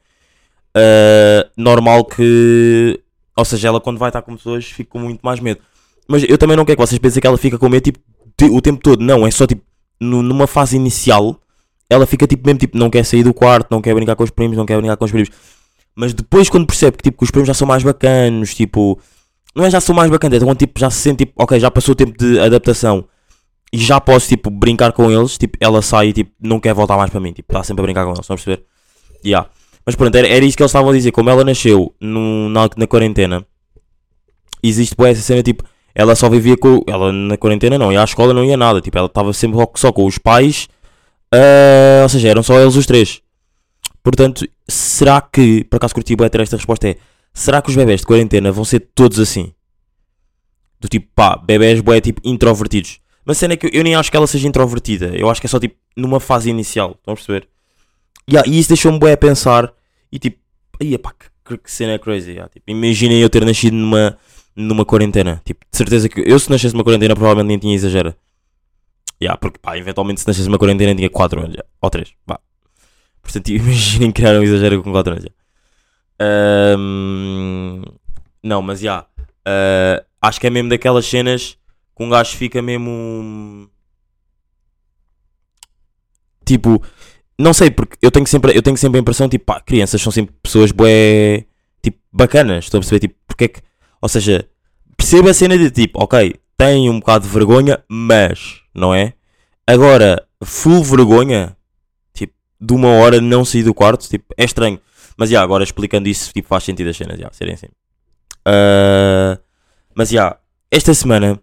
Ah, 0.75 1.47
normal 1.55 2.05
que. 2.05 2.99
Ou 3.37 3.45
seja, 3.45 3.67
ela 3.69 3.79
quando 3.79 3.97
vai 3.97 4.09
estar 4.09 4.21
com 4.21 4.35
pessoas 4.35 4.65
fica 4.65 4.89
com 4.91 4.99
muito 4.99 5.21
mais 5.21 5.39
medo. 5.39 5.61
Mas 6.07 6.23
eu 6.27 6.37
também 6.37 6.57
não 6.57 6.65
quero 6.65 6.77
que 6.77 6.85
vocês 6.85 6.99
pensem 6.99 7.21
que 7.21 7.27
ela 7.27 7.37
fica 7.37 7.57
com 7.57 7.69
medo 7.69 7.83
tipo, 7.83 7.99
o 8.51 8.61
tempo 8.61 8.81
todo. 8.81 9.01
Não, 9.03 9.25
é 9.25 9.31
só 9.31 9.45
tipo, 9.47 9.62
nu- 10.00 10.21
numa 10.21 10.47
fase 10.47 10.75
inicial, 10.75 11.39
ela 11.89 12.05
fica 12.05 12.27
tipo 12.27 12.45
mesmo 12.45 12.59
tipo, 12.59 12.77
não 12.77 12.89
quer 12.89 13.05
sair 13.05 13.24
do 13.24 13.33
quarto, 13.33 13.69
não 13.71 13.81
quer 13.81 13.93
brincar 13.95 14.15
com 14.15 14.24
os 14.24 14.29
primos, 14.31 14.57
não 14.57 14.65
quer 14.65 14.77
brincar 14.77 14.97
com 14.97 15.05
os 15.05 15.12
primos. 15.12 15.29
Mas 15.95 16.13
depois 16.13 16.50
quando 16.50 16.65
percebe 16.65 16.98
que, 16.98 17.03
tipo, 17.03 17.17
que 17.17 17.24
os 17.24 17.31
primos 17.31 17.48
já 17.48 17.53
são 17.53 17.67
mais 17.67 17.83
bacanos, 17.83 18.55
tipo, 18.55 19.00
não 19.55 19.65
é 19.65 19.69
já 19.69 19.81
são 19.81 19.93
mais 19.93 20.10
bacanas, 20.10 20.41
é 20.41 20.45
quando 20.45 20.57
tipo, 20.57 20.79
já 20.79 20.89
se 20.89 21.00
sente 21.00 21.25
tipo, 21.25 21.33
ok, 21.41 21.60
já 21.60 21.69
passou 21.69 21.93
o 21.93 21.95
tempo 21.95 22.17
de 22.17 22.39
adaptação 22.39 23.05
e 23.74 23.77
já 23.77 24.00
posso 24.00 24.27
tipo 24.27 24.50
brincar 24.50 24.91
com 24.93 25.12
eles, 25.12 25.38
tipo, 25.38 25.57
ela 25.60 25.81
sai 25.81 26.07
e 26.10 26.13
tipo, 26.13 26.31
não 26.41 26.60
quer 26.60 26.74
voltar 26.74 26.98
mais 26.98 27.10
para 27.10 27.19
mim, 27.19 27.33
tipo, 27.33 27.51
está 27.51 27.63
sempre 27.63 27.81
a 27.81 27.86
brincar 27.86 28.03
com 28.03 28.12
eles, 28.12 28.19
estão 28.19 28.36
a 28.36 28.38
perceber? 28.38 28.65
Yeah. 29.25 29.50
Mas 29.86 29.95
pronto, 29.95 30.15
era, 30.15 30.27
era 30.27 30.45
isso 30.45 30.55
que 30.55 30.63
eles 30.63 30.69
estavam 30.69 30.91
a 30.91 30.93
dizer, 30.93 31.12
como 31.12 31.29
ela 31.29 31.43
nasceu 31.43 31.93
no, 32.00 32.50
na, 32.50 32.69
na 32.77 32.88
quarentena, 32.88 33.45
existe 34.63 34.95
boa 34.95 35.10
essa 35.10 35.21
cena, 35.21 35.41
tipo, 35.43 35.63
ela 35.93 36.15
só 36.15 36.29
vivia 36.29 36.55
com, 36.57 36.83
ela 36.88 37.12
na 37.12 37.38
quarentena 37.38 37.77
não, 37.77 37.91
ia 37.91 38.01
à 38.01 38.03
escola 38.03 38.33
não 38.33 38.43
ia 38.43 38.55
nada, 38.55 38.81
tipo, 38.81 38.98
ela 38.98 39.07
estava 39.07 39.33
sempre 39.33 39.60
só, 39.75 39.91
com 39.91 40.05
os 40.05 40.17
pais, 40.17 40.67
ah, 41.33 42.03
ou 42.03 42.10
seja, 42.10 42.29
eram 42.29 42.43
só 42.43 42.60
eles 42.60 42.75
os 42.75 42.86
três. 42.86 43.21
Portanto, 44.03 44.48
será 44.67 45.22
que, 45.22 45.63
por 45.65 45.77
acaso 45.77 45.93
curti 45.93 46.15
bué 46.15 46.29
ter 46.29 46.41
esta 46.41 46.58
resposta 46.58 46.89
é, 46.89 46.96
será 47.34 47.62
que 47.62 47.70
os 47.70 47.75
bebés 47.75 48.01
de 48.01 48.08
quarentena 48.08 48.51
vão 48.51 48.65
ser 48.65 48.79
todos 48.96 49.20
assim? 49.20 49.53
Do 50.79 50.88
tipo, 50.88 51.08
pá, 51.13 51.36
bebés 51.38 51.79
bué 51.81 52.01
tipo 52.01 52.22
introvertidos. 52.24 53.00
Mas 53.24 53.38
cena 53.38 53.53
é 53.53 53.58
que 53.58 53.70
eu, 53.72 53.84
nem 53.84 53.96
acho 53.96 54.10
que 54.10 54.17
ela 54.17 54.25
seja 54.25 54.48
introvertida, 54.48 55.15
eu 55.15 55.29
acho 55.29 55.39
que 55.39 55.46
é 55.46 55.50
só 55.50 55.60
tipo 55.60 55.75
numa 55.96 56.20
fase 56.20 56.50
inicial, 56.50 56.96
estão 56.98 57.13
a 57.13 57.15
perceber? 57.15 57.48
Yeah, 58.29 58.50
e 58.50 58.58
isso 58.58 58.70
deixou-me 58.70 58.98
bué 58.98 59.13
a 59.13 59.17
pensar 59.17 59.72
e 60.12 60.17
tipo, 60.17 60.39
aí 60.79 60.98
pá, 60.98 61.13
que, 61.46 61.58
que 61.58 61.72
cena 61.72 62.00
crazy. 62.00 62.31
yeah, 62.31 62.50
tipo, 62.50 62.70
imaginem 62.70 63.20
eu 63.20 63.29
ter 63.29 63.46
nascido 63.46 63.75
numa, 63.75 64.17
numa 64.55 64.86
quarentena. 64.86 65.41
Tipo, 65.46 65.65
de 65.70 65.77
certeza 65.77 66.10
que 66.10 66.22
eu 66.22 66.39
se 66.39 66.50
nascesse 66.50 66.74
numa 66.74 66.84
quarentena 66.84 67.15
provavelmente 67.15 67.48
nem 67.48 67.60
tinha 67.60 67.75
exagera. 67.75 68.17
Yeah, 69.22 69.38
porque 69.38 69.60
pá, 69.60 69.77
eventualmente 69.77 70.22
se 70.22 70.27
nascesse 70.27 70.48
numa 70.48 70.58
quarentena 70.58 70.96
tinha 70.96 71.10
4 71.10 71.41
anos 71.41 71.55
já, 71.55 71.63
ou 71.79 71.89
3, 71.91 72.12
vá. 72.25 72.39
Portanto, 73.21 73.49
imaginem 73.51 74.11
criar 74.11 74.39
um 74.39 74.43
exagero 74.43 74.83
com 74.83 74.91
4 74.91 75.13
anos 75.13 75.23
já. 75.25 75.31
Ahm, 76.19 77.83
não, 78.43 78.61
mas 78.61 78.79
já. 78.79 79.05
ah, 79.45 80.03
acho 80.21 80.39
que 80.39 80.47
é 80.47 80.49
mesmo 80.49 80.69
daquelas 80.69 81.05
cenas 81.05 81.57
que 81.95 82.03
um 82.03 82.09
gajo 82.09 82.35
fica 82.37 82.61
mesmo. 82.61 83.69
Tipo, 86.45 86.83
não 87.39 87.53
sei, 87.53 87.71
porque 87.71 87.97
eu 88.01 88.11
tenho 88.11 88.27
sempre, 88.27 88.55
eu 88.55 88.61
tenho 88.61 88.77
sempre 88.77 88.99
a 88.99 89.01
impressão, 89.01 89.29
tipo, 89.29 89.45
pá, 89.45 89.59
crianças 89.61 90.01
são 90.01 90.11
sempre 90.11 90.35
pessoas 90.43 90.71
bué, 90.71 91.45
tipo, 91.81 91.99
bacanas. 92.11 92.65
Estou 92.65 92.77
a 92.77 92.81
perceber, 92.81 92.99
tipo, 92.99 93.15
porque 93.27 93.45
é 93.45 93.47
que. 93.47 93.61
Ou 94.01 94.09
seja, 94.09 94.47
perceba 94.97 95.31
a 95.31 95.33
cena 95.33 95.57
de 95.57 95.69
tipo, 95.71 96.01
ok, 96.03 96.35
tem 96.57 96.89
um 96.89 96.99
bocado 96.99 97.25
de 97.25 97.33
vergonha, 97.33 97.83
mas, 97.89 98.61
não 98.73 98.93
é? 98.93 99.13
Agora, 99.65 100.27
full 100.43 100.83
vergonha, 100.83 101.55
de 102.62 102.74
uma 102.74 102.89
hora 102.89 103.20
não 103.20 103.44
sair 103.44 103.63
do 103.63 103.74
quarto, 103.74 104.08
tipo, 104.08 104.34
é 104.38 104.46
estranho. 104.46 104.80
Mas 105.18 105.30
já, 105.30 105.41
agora 105.41 105.63
explicando 105.63 106.08
isso, 106.08 106.32
tipo, 106.32 106.48
faz 106.48 106.63
sentido 106.63 106.89
as 106.89 106.98
cenas, 106.98 107.20
já, 107.20 107.30
serem 107.32 107.56
assim. 107.56 107.68
Ah, 108.46 109.39
mas 109.96 110.10
já, 110.10 110.38
esta 110.70 110.94
semana 110.94 111.39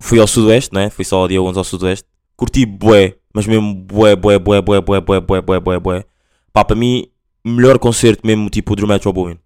fui 0.00 0.18
ao 0.18 0.26
Sudoeste, 0.26 0.74
né? 0.74 0.90
Fui 0.90 1.04
só 1.04 1.18
ao 1.18 1.28
dia 1.28 1.40
11 1.40 1.58
ao 1.58 1.64
Sudoeste. 1.64 2.06
Curti 2.36 2.66
bué, 2.66 3.16
mas 3.32 3.46
mesmo 3.46 3.74
bué, 3.74 4.14
bué, 4.16 4.38
bué, 4.38 4.60
bué, 4.60 4.80
bué, 4.80 5.00
bué, 5.00 5.20
bué, 5.20 5.40
bué, 5.40 5.60
bué, 5.60 5.78
bué. 5.78 6.04
Pá, 6.52 6.64
para 6.64 6.76
mim, 6.76 7.06
melhor 7.44 7.78
concerto 7.78 8.26
mesmo, 8.26 8.50
tipo, 8.50 8.72
o 8.72 8.76
do 8.76 8.86
Metro 8.86 9.12
Boomin. 9.12 9.38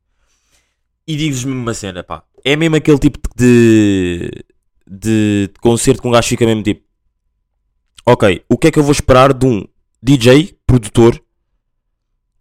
E 1.07 1.17
digo-vos 1.17 1.45
mesmo 1.45 1.61
uma 1.61 1.75
cena, 1.75 2.03
pá. 2.03 2.23
É 2.45 2.57
mesmo 2.57 2.77
aquele 2.77 2.99
tipo 2.99 3.19
de, 3.37 4.31
de 4.89 5.51
concerto 5.61 6.01
que 6.01 6.09
um 6.09 6.11
gajo 6.11 6.29
fica 6.29 6.47
mesmo 6.47 6.63
tipo... 6.63 6.83
Ok, 8.07 8.43
o 8.49 8.57
que 8.57 8.69
é 8.69 8.71
que 8.71 8.79
eu 8.79 8.83
vou 8.83 8.93
esperar 8.93 9.33
de 9.33 9.47
um 9.47 9.65
DJ, 10.03 10.57
produtor, 10.71 11.21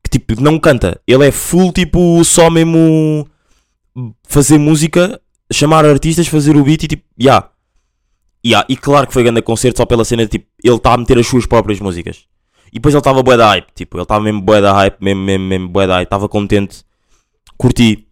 que 0.04 0.10
tipo, 0.12 0.40
não 0.40 0.60
canta. 0.60 1.02
Ele 1.08 1.28
é 1.28 1.32
full, 1.32 1.74
tipo, 1.74 2.24
só 2.24 2.50
mesmo 2.50 3.28
fazer 4.28 4.60
música, 4.60 5.20
chamar 5.52 5.84
artistas, 5.84 6.28
fazer 6.28 6.56
o 6.56 6.64
beat 6.64 6.84
e 6.84 6.88
tipo, 6.88 7.04
ya. 7.18 7.26
Yeah. 7.26 7.50
Yeah. 8.46 8.68
E 8.70 8.78
claro 8.78 9.08
que 9.08 9.14
foi 9.14 9.24
grande 9.24 9.42
concerto 9.42 9.78
só 9.78 9.86
pela 9.86 10.06
cena 10.06 10.24
de 10.24 10.30
tipo, 10.30 10.46
ele 10.64 10.76
está 10.76 10.94
a 10.94 10.98
meter 10.98 11.18
as 11.18 11.28
suas 11.28 11.48
próprias 11.48 11.80
músicas. 11.80 12.26
E 12.72 12.74
depois 12.74 12.94
ele 12.94 13.00
estava 13.00 13.24
bué 13.24 13.36
da 13.36 13.48
hype, 13.48 13.68
tipo, 13.74 13.98
ele 13.98 14.04
estava 14.04 14.24
mesmo 14.24 14.42
bué 14.42 14.62
da 14.62 14.72
hype, 14.74 14.98
mesmo, 15.02 15.24
mesmo, 15.24 15.46
mesmo 15.46 15.70
bué 15.70 15.88
da 15.88 15.96
hype, 15.96 16.06
estava 16.06 16.30
contente, 16.30 16.84
curti. 17.58 18.06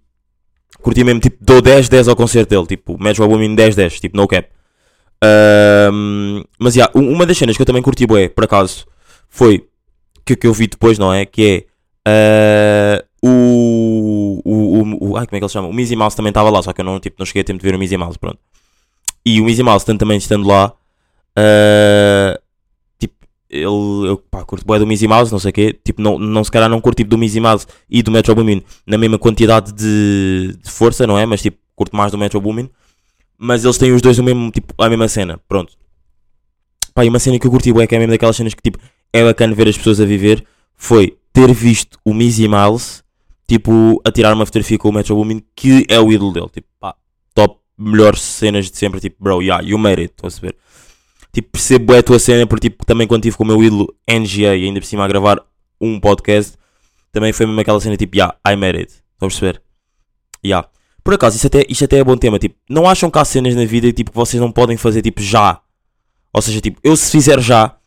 Curti 0.82 1.04
mesmo, 1.04 1.20
tipo, 1.20 1.38
dou 1.42 1.62
10-10 1.62 2.08
ao 2.10 2.16
concerto 2.16 2.50
dele, 2.50 2.66
tipo, 2.66 2.98
Metro 3.02 3.28
Boomin 3.28 3.56
10-10, 3.56 4.00
tipo, 4.00 4.18
no 4.18 4.28
cap. 4.28 4.50
Ahm, 5.24 6.44
mas, 6.60 6.76
yeah, 6.76 6.92
uma 6.96 7.26
das 7.26 7.38
cenas 7.38 7.56
que 7.56 7.62
eu 7.62 7.66
também 7.68 7.84
curti 7.84 8.08
bué, 8.08 8.30
por 8.30 8.46
acaso, 8.46 8.88
foi, 9.30 9.67
que, 10.28 10.36
que 10.36 10.48
eu 10.48 10.54
vi 10.54 10.68
depois, 10.68 11.00
não 11.00 11.14
é, 11.14 11.26
que 11.26 11.66
é, 12.06 13.02
uh, 13.24 13.28
o, 13.28 14.42
o, 14.44 15.10
o, 15.10 15.18
ai, 15.18 15.26
como 15.26 15.38
é 15.38 15.40
que 15.40 15.46
ele 15.46 15.50
se 15.50 15.54
chama? 15.54 15.70
O 15.70 15.74
Mizzy 15.74 15.96
Mouse 15.96 16.16
também 16.16 16.30
estava 16.30 16.50
lá, 16.50 16.62
só 16.62 16.74
que 16.74 16.82
eu 16.82 16.86
não, 16.86 17.00
tipo, 17.00 17.16
não 17.18 17.26
cheguei 17.26 17.42
a 17.42 17.46
tempo 17.46 17.60
de 17.60 17.66
ver 17.66 17.76
o 17.76 17.80
Mizzy 17.80 17.98
Mouse, 17.98 18.20
pronto. 18.20 18.40
E 19.26 19.40
o 19.42 19.46
Mizzy 19.46 19.64
Mouse, 19.64 19.86
também 19.86 20.18
estando 20.18 20.46
lá, 20.48 20.74
uh, 21.38 22.40
tipo, 23.00 23.16
ele, 23.50 23.66
eu 23.66 24.18
pá, 24.30 24.44
curto 24.44 24.66
bué 24.66 24.80
do 24.80 24.86
Mizzy 24.86 25.08
Mouse, 25.08 25.32
não 25.32 25.40
sei 25.40 25.50
o 25.50 25.54
quê, 25.54 25.80
tipo, 25.84 26.02
não, 26.02 26.20
não 26.20 26.44
se 26.44 26.52
calhar 26.52 26.70
não 26.70 26.82
curto 26.82 26.98
tipo 26.98 27.10
do 27.10 27.18
Mizzy 27.18 27.40
Mouse 27.40 27.66
e 27.90 28.04
do 28.04 28.12
Metro 28.12 28.36
Boomin 28.36 28.62
na 28.86 28.98
mesma 28.98 29.18
quantidade 29.18 29.72
de, 29.72 30.58
de 30.62 30.70
força, 30.70 31.08
não 31.08 31.18
é? 31.18 31.26
Mas 31.26 31.42
tipo, 31.42 31.58
curto 31.76 31.96
mais 31.96 32.12
do 32.12 32.18
Metro 32.18 32.42
Boomin. 32.42 32.70
Mas 33.38 33.64
eles 33.64 33.78
têm 33.78 33.94
os 33.94 34.02
dois 34.02 34.18
o 34.20 34.24
mesmo, 34.24 34.52
tipo, 34.52 34.74
a 34.78 34.90
mesma 34.90 35.08
cena, 35.08 35.40
pronto. 35.48 35.74
Pá, 36.94 37.06
e 37.06 37.10
uma 37.10 37.20
cena 37.20 37.38
que 37.38 37.46
eu 37.46 37.52
curti 37.52 37.72
bué, 37.72 37.86
que 37.86 37.96
é 37.96 38.00
mesmo 38.00 38.12
daquelas 38.12 38.36
cenas 38.36 38.54
que 38.54 38.62
tipo, 38.62 38.80
é 39.14 39.24
bacana 39.24 39.54
ver 39.56 39.68
as 39.68 39.78
pessoas 39.78 40.00
a 40.00 40.06
viver, 40.06 40.46
foi 40.76 41.18
ter 41.34 41.54
visto 41.54 42.00
o 42.04 42.14
Mizzy 42.14 42.48
Miles, 42.48 43.04
tipo, 43.48 44.02
a 44.06 44.12
tirar 44.12 44.34
uma 44.34 44.46
fotografia 44.46 44.78
com 44.78 44.90
o 44.90 44.92
Metro 44.92 45.16
Boomin, 45.16 45.44
que 45.56 45.86
é 45.88 46.00
o 46.00 46.12
ídolo 46.12 46.34
dele, 46.34 46.50
tipo, 46.50 46.68
pá, 46.80 46.96
top, 47.34 47.60
melhores 47.78 48.22
cenas 48.22 48.70
de 48.70 48.78
sempre, 48.78 49.00
tipo, 49.00 49.24
bro, 49.24 49.42
yeah, 49.42 49.64
you 49.66 49.78
made 49.78 50.02
it, 50.02 50.14
estou 50.14 50.28
a 50.28 50.32
saber. 50.32 50.56
Tipo, 51.32 51.50
percebo 51.52 51.94
é 51.94 52.00
a 52.00 52.04
tua 52.04 52.20
cena, 52.20 52.48
porque 52.48 52.70
tipo, 52.70 52.86
também 52.86 53.06
quando 53.06 53.24
estive 53.24 53.38
com 53.38 53.44
o 53.44 53.48
meu 53.48 53.64
ídolo 53.64 53.94
NGA 54.10 54.52
ainda 54.52 54.80
por 54.80 54.86
cima 54.88 55.06
a 55.06 55.08
gravar 55.08 55.40
um 55.80 56.00
podcast, 56.00 56.58
também 57.12 57.32
foi 57.32 57.46
mesmo 57.46 57.62
aquela 57.62 57.80
cena 57.80 57.96
tipo, 57.96 58.16
yeah, 58.16 58.36
I 58.48 58.56
made 58.56 58.80
it, 58.80 58.92
estão 58.92 59.28
a 59.28 59.30
perceber? 59.30 59.62
Yeah. 60.44 60.68
Por 61.04 61.14
acaso, 61.14 61.36
isto 61.36 61.48
até, 61.48 61.66
isto 61.70 61.86
até 61.86 62.00
é 62.00 62.04
bom 62.04 62.18
tema, 62.18 62.40
tipo, 62.40 62.56
não 62.70 62.90
acham 62.90 63.10
que 63.10 63.20
há 63.20 63.24
cenas 63.24 63.56
na 63.56 63.66
vida 63.66 63.92
tipo, 63.94 64.12
que 64.12 64.18
vocês 64.18 64.42
não 64.42 64.52
podem 64.52 64.76
fazer 64.76 65.02
tipo 65.02 65.22
já? 65.22 65.62
Ou 66.34 66.42
seja, 66.42 66.60
tipo, 66.60 66.80
eu 66.84 66.96
se 66.98 67.12
fizer 67.12 67.40
já, 67.40 67.78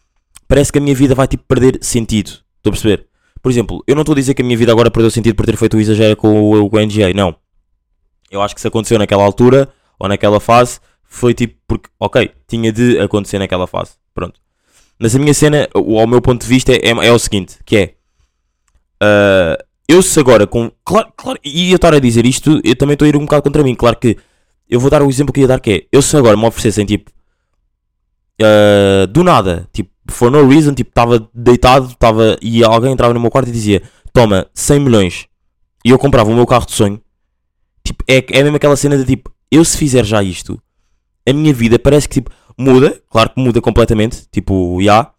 parece 0.50 0.72
que 0.72 0.78
a 0.78 0.80
minha 0.80 0.96
vida 0.96 1.14
vai 1.14 1.28
tipo 1.28 1.44
perder 1.46 1.78
sentido, 1.80 2.26
estão 2.26 2.70
a 2.70 2.72
perceber? 2.72 3.06
Por 3.40 3.52
exemplo, 3.52 3.84
eu 3.86 3.94
não 3.94 4.02
estou 4.02 4.14
a 4.14 4.16
dizer 4.16 4.34
que 4.34 4.42
a 4.42 4.44
minha 4.44 4.58
vida 4.58 4.72
agora 4.72 4.90
perdeu 4.90 5.08
sentido 5.08 5.36
por 5.36 5.46
ter 5.46 5.56
feito 5.56 5.76
o 5.76 5.80
exagero 5.80 6.16
com 6.16 6.28
o, 6.28 6.68
o 6.68 6.80
NGA, 6.80 7.14
não. 7.14 7.36
Eu 8.28 8.42
acho 8.42 8.52
que 8.52 8.60
se 8.60 8.66
aconteceu 8.66 8.98
naquela 8.98 9.22
altura, 9.22 9.72
ou 9.96 10.08
naquela 10.08 10.40
fase, 10.40 10.80
foi 11.04 11.34
tipo 11.34 11.54
porque, 11.68 11.88
ok, 12.00 12.32
tinha 12.48 12.72
de 12.72 12.98
acontecer 12.98 13.38
naquela 13.38 13.68
fase. 13.68 13.92
Pronto. 14.12 14.40
Mas 14.98 15.14
a 15.14 15.20
minha 15.20 15.32
cena, 15.32 15.68
ao 15.72 16.06
meu 16.08 16.20
ponto 16.20 16.42
de 16.42 16.48
vista, 16.48 16.72
é, 16.72 16.88
é 16.90 17.12
o 17.12 17.18
seguinte: 17.18 17.58
que 17.64 17.76
é. 17.76 17.94
Uh, 19.00 19.62
eu 19.88 20.02
se 20.02 20.18
agora 20.18 20.48
com. 20.48 20.70
Claro, 20.84 21.12
claro, 21.16 21.38
e 21.44 21.70
eu 21.70 21.76
estar 21.76 21.94
a 21.94 22.00
dizer 22.00 22.26
isto, 22.26 22.60
eu 22.64 22.74
também 22.74 22.94
estou 22.94 23.06
a 23.06 23.08
ir 23.08 23.16
um 23.16 23.20
bocado 23.20 23.42
contra 23.42 23.62
mim. 23.62 23.76
Claro 23.76 23.96
que 23.96 24.16
eu 24.68 24.80
vou 24.80 24.90
dar 24.90 25.00
o 25.00 25.08
exemplo 25.08 25.32
que 25.32 25.40
ia 25.40 25.46
dar 25.46 25.60
que 25.60 25.70
é. 25.70 25.82
Eu 25.92 26.02
se 26.02 26.16
agora 26.16 26.36
me 26.36 26.44
oferecessem 26.44 26.84
tipo. 26.84 27.10
Uh, 28.42 29.06
do 29.06 29.22
nada, 29.22 29.68
tipo, 29.72 29.89
for 30.10 30.30
no 30.30 30.48
reason, 30.48 30.74
tipo, 30.74 30.90
estava 30.90 31.28
deitado, 31.34 31.86
estava. 31.86 32.36
E 32.40 32.64
alguém 32.64 32.92
entrava 32.92 33.14
no 33.14 33.20
meu 33.20 33.30
quarto 33.30 33.48
e 33.48 33.52
dizia: 33.52 33.82
Toma, 34.12 34.46
100 34.54 34.80
milhões. 34.80 35.26
E 35.84 35.90
eu 35.90 35.98
comprava 35.98 36.30
o 36.30 36.34
meu 36.34 36.46
carro 36.46 36.66
de 36.66 36.72
sonho. 36.72 37.00
Tipo, 37.84 38.04
é, 38.06 38.24
é 38.30 38.42
mesmo 38.42 38.56
aquela 38.56 38.76
cena 38.76 38.96
de 38.96 39.04
tipo, 39.04 39.32
eu 39.50 39.64
se 39.64 39.76
fizer 39.76 40.04
já 40.04 40.22
isto, 40.22 40.60
a 41.26 41.32
minha 41.32 41.52
vida 41.52 41.78
parece 41.78 42.08
que 42.08 42.14
tipo, 42.14 42.30
muda, 42.56 43.00
claro 43.10 43.30
que 43.30 43.40
muda 43.40 43.60
completamente, 43.60 44.26
tipo, 44.30 44.76
já, 44.78 44.82
yeah, 44.82 45.10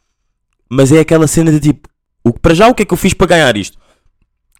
mas 0.69 0.91
é 0.91 0.99
aquela 0.99 1.27
cena 1.27 1.51
de 1.51 1.59
tipo, 1.59 1.89
o, 2.23 2.31
para 2.31 2.53
já 2.53 2.67
o 2.67 2.75
que 2.75 2.83
é 2.83 2.85
que 2.85 2.93
eu 2.93 2.97
fiz 2.97 3.13
para 3.13 3.27
ganhar 3.27 3.57
isto? 3.57 3.77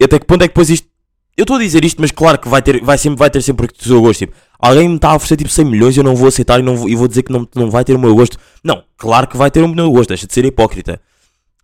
Até 0.02 0.20
que 0.20 0.26
ponto 0.26 0.44
é 0.44 0.48
que 0.48 0.54
depois 0.54 0.70
isto. 0.70 0.90
Eu 1.38 1.44
estou 1.44 1.56
a 1.56 1.60
dizer 1.60 1.84
isto, 1.86 2.02
mas 2.02 2.12
claro 2.12 2.38
que 2.38 2.50
vai 2.50 2.62
ter, 2.62 2.84
vai 2.84 2.98
sempre, 2.98 3.18
vai 3.18 3.30
ter 3.30 3.42
sempre 3.42 3.66
o 3.66 3.84
seu 3.84 4.02
gosto. 4.02 4.20
Tipo, 4.20 4.36
alguém 4.60 4.88
me 4.88 4.96
está 4.96 5.10
a 5.10 5.16
oferecer 5.16 5.38
tipo 5.38 5.50
100 5.50 5.66
milhões 5.66 5.96
e 5.96 6.00
eu 6.00 6.04
não 6.04 6.16
vou 6.16 6.28
aceitar 6.28 6.60
e, 6.60 6.64
não 6.64 6.76
vou, 6.76 6.90
e 6.90 6.96
vou 6.96 7.08
dizer 7.08 7.24
que 7.24 7.32
não, 7.32 7.48
não 7.56 7.72
vai 7.72 7.84
ter 7.84 7.96
o 7.96 8.00
meu 8.00 8.14
gosto. 8.14 8.38
Não, 8.64 8.84
claro 8.98 9.28
que 9.28 9.38
vai 9.38 9.50
ter 9.50 9.64
o 9.64 9.68
meu 9.68 9.90
gosto, 9.92 10.10
deixa 10.10 10.28
de 10.28 10.34
ser 10.34 10.46
hipócrita. 10.46 11.02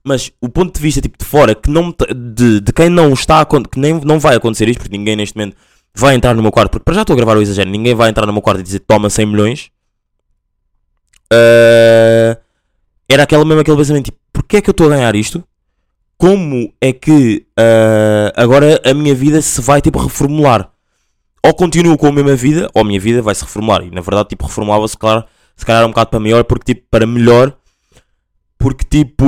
Mas 0.03 0.31
o 0.39 0.47
ponto 0.47 0.73
de 0.73 0.81
vista 0.81 1.01
tipo 1.01 1.17
de 1.17 1.25
fora, 1.25 1.53
que 1.53 1.69
não, 1.69 1.93
de, 2.33 2.61
de 2.61 2.71
quem 2.71 2.89
não 2.89 3.11
está 3.11 3.45
que 3.45 3.77
nem, 3.77 3.99
não 4.05 4.19
vai 4.19 4.35
acontecer 4.35 4.69
isto, 4.69 4.79
porque 4.79 4.97
ninguém 4.97 5.17
neste 5.17 5.35
momento 5.35 5.57
vai 5.93 6.15
entrar 6.15 6.33
no 6.33 6.41
meu 6.41 6.51
quarto, 6.51 6.71
porque 6.71 6.85
para 6.85 6.93
já 6.93 7.01
estou 7.01 7.13
a 7.13 7.17
gravar 7.17 7.35
o 7.37 7.41
exagero, 7.41 7.69
ninguém 7.69 7.93
vai 7.93 8.09
entrar 8.09 8.25
no 8.25 8.31
meu 8.31 8.41
quarto 8.41 8.61
e 8.61 8.63
dizer 8.63 8.79
toma 8.79 9.09
100 9.09 9.25
milhões. 9.25 9.69
Uh, 11.33 12.39
era 13.09 13.23
aquela 13.23 13.43
mesmo 13.43 13.61
aquele 13.61 13.75
pensamento 13.75 14.05
tipo, 14.05 14.17
porquê 14.31 14.57
é 14.57 14.61
que 14.61 14.69
eu 14.69 14.71
estou 14.71 14.87
a 14.87 14.95
ganhar 14.95 15.13
isto? 15.15 15.43
Como 16.17 16.73
é 16.81 16.91
que 16.91 17.45
uh, 17.59 18.33
agora 18.35 18.81
a 18.83 18.93
minha 18.93 19.13
vida 19.13 19.41
se 19.41 19.61
vai 19.61 19.81
tipo 19.81 19.99
reformular? 19.99 20.71
Ou 21.45 21.53
continuo 21.53 21.97
com 21.97 22.07
a 22.07 22.11
mesma 22.11 22.35
vida, 22.35 22.69
ou 22.73 22.81
a 22.81 22.85
minha 22.85 22.99
vida 22.99 23.21
vai 23.21 23.35
se 23.35 23.43
reformular. 23.43 23.83
E 23.83 23.91
na 23.91 24.01
verdade, 24.01 24.29
tipo, 24.29 24.45
reformulava-se, 24.45 24.97
claro, 24.97 25.23
se 25.55 25.65
calhar 25.65 25.85
um 25.85 25.89
bocado 25.89 26.09
para 26.09 26.19
melhor, 26.19 26.43
porque 26.43 26.73
tipo, 26.73 26.87
para 26.89 27.05
melhor, 27.05 27.55
porque 28.57 28.83
tipo, 28.83 29.25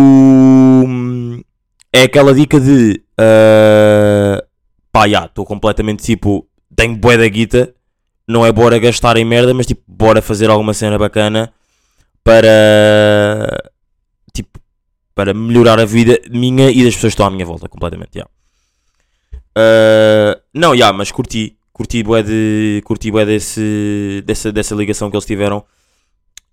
é 1.94 2.04
aquela 2.04 2.34
dica 2.34 2.60
de 2.60 3.02
uh, 3.20 4.44
pá, 4.92 5.08
já, 5.08 5.26
estou 5.26 5.46
completamente 5.46 6.04
tipo, 6.04 6.48
tenho 6.76 6.96
bué 6.96 7.18
da 7.18 7.28
guita, 7.28 7.74
não 8.28 8.46
é 8.46 8.52
bora 8.52 8.80
gastar 8.80 9.18
em 9.18 9.26
merda, 9.26 9.54
mas 9.54 9.66
tipo, 9.66 9.82
bora 9.88 10.22
fazer 10.22 10.50
alguma 10.50 10.74
cena 10.74 10.98
bacana 10.98 11.54
para 12.24 13.72
tipo 14.34 14.60
para 15.20 15.34
melhorar 15.34 15.78
a 15.82 15.84
vida 15.84 16.18
minha 16.32 16.72
e 16.72 16.82
das 16.82 16.96
pessoas 16.96 17.12
que 17.12 17.16
estão 17.16 17.26
à 17.26 17.30
minha 17.30 17.46
volta 17.46 17.68
completamente 17.68 18.16
yeah. 18.16 18.32
uh, 19.58 20.42
não 20.54 20.74
yeah, 20.74 20.98
mas 20.98 21.12
curti 21.12 21.58
curti 21.74 22.02
bué 22.04 22.24
de 22.24 22.82
curti 22.86 23.12
bué 23.12 23.26
desse, 23.26 24.24
dessa, 24.26 24.50
dessa 24.50 24.74
ligação 24.76 25.10
que 25.10 25.18
eles 25.18 25.26
tiveram 25.26 25.66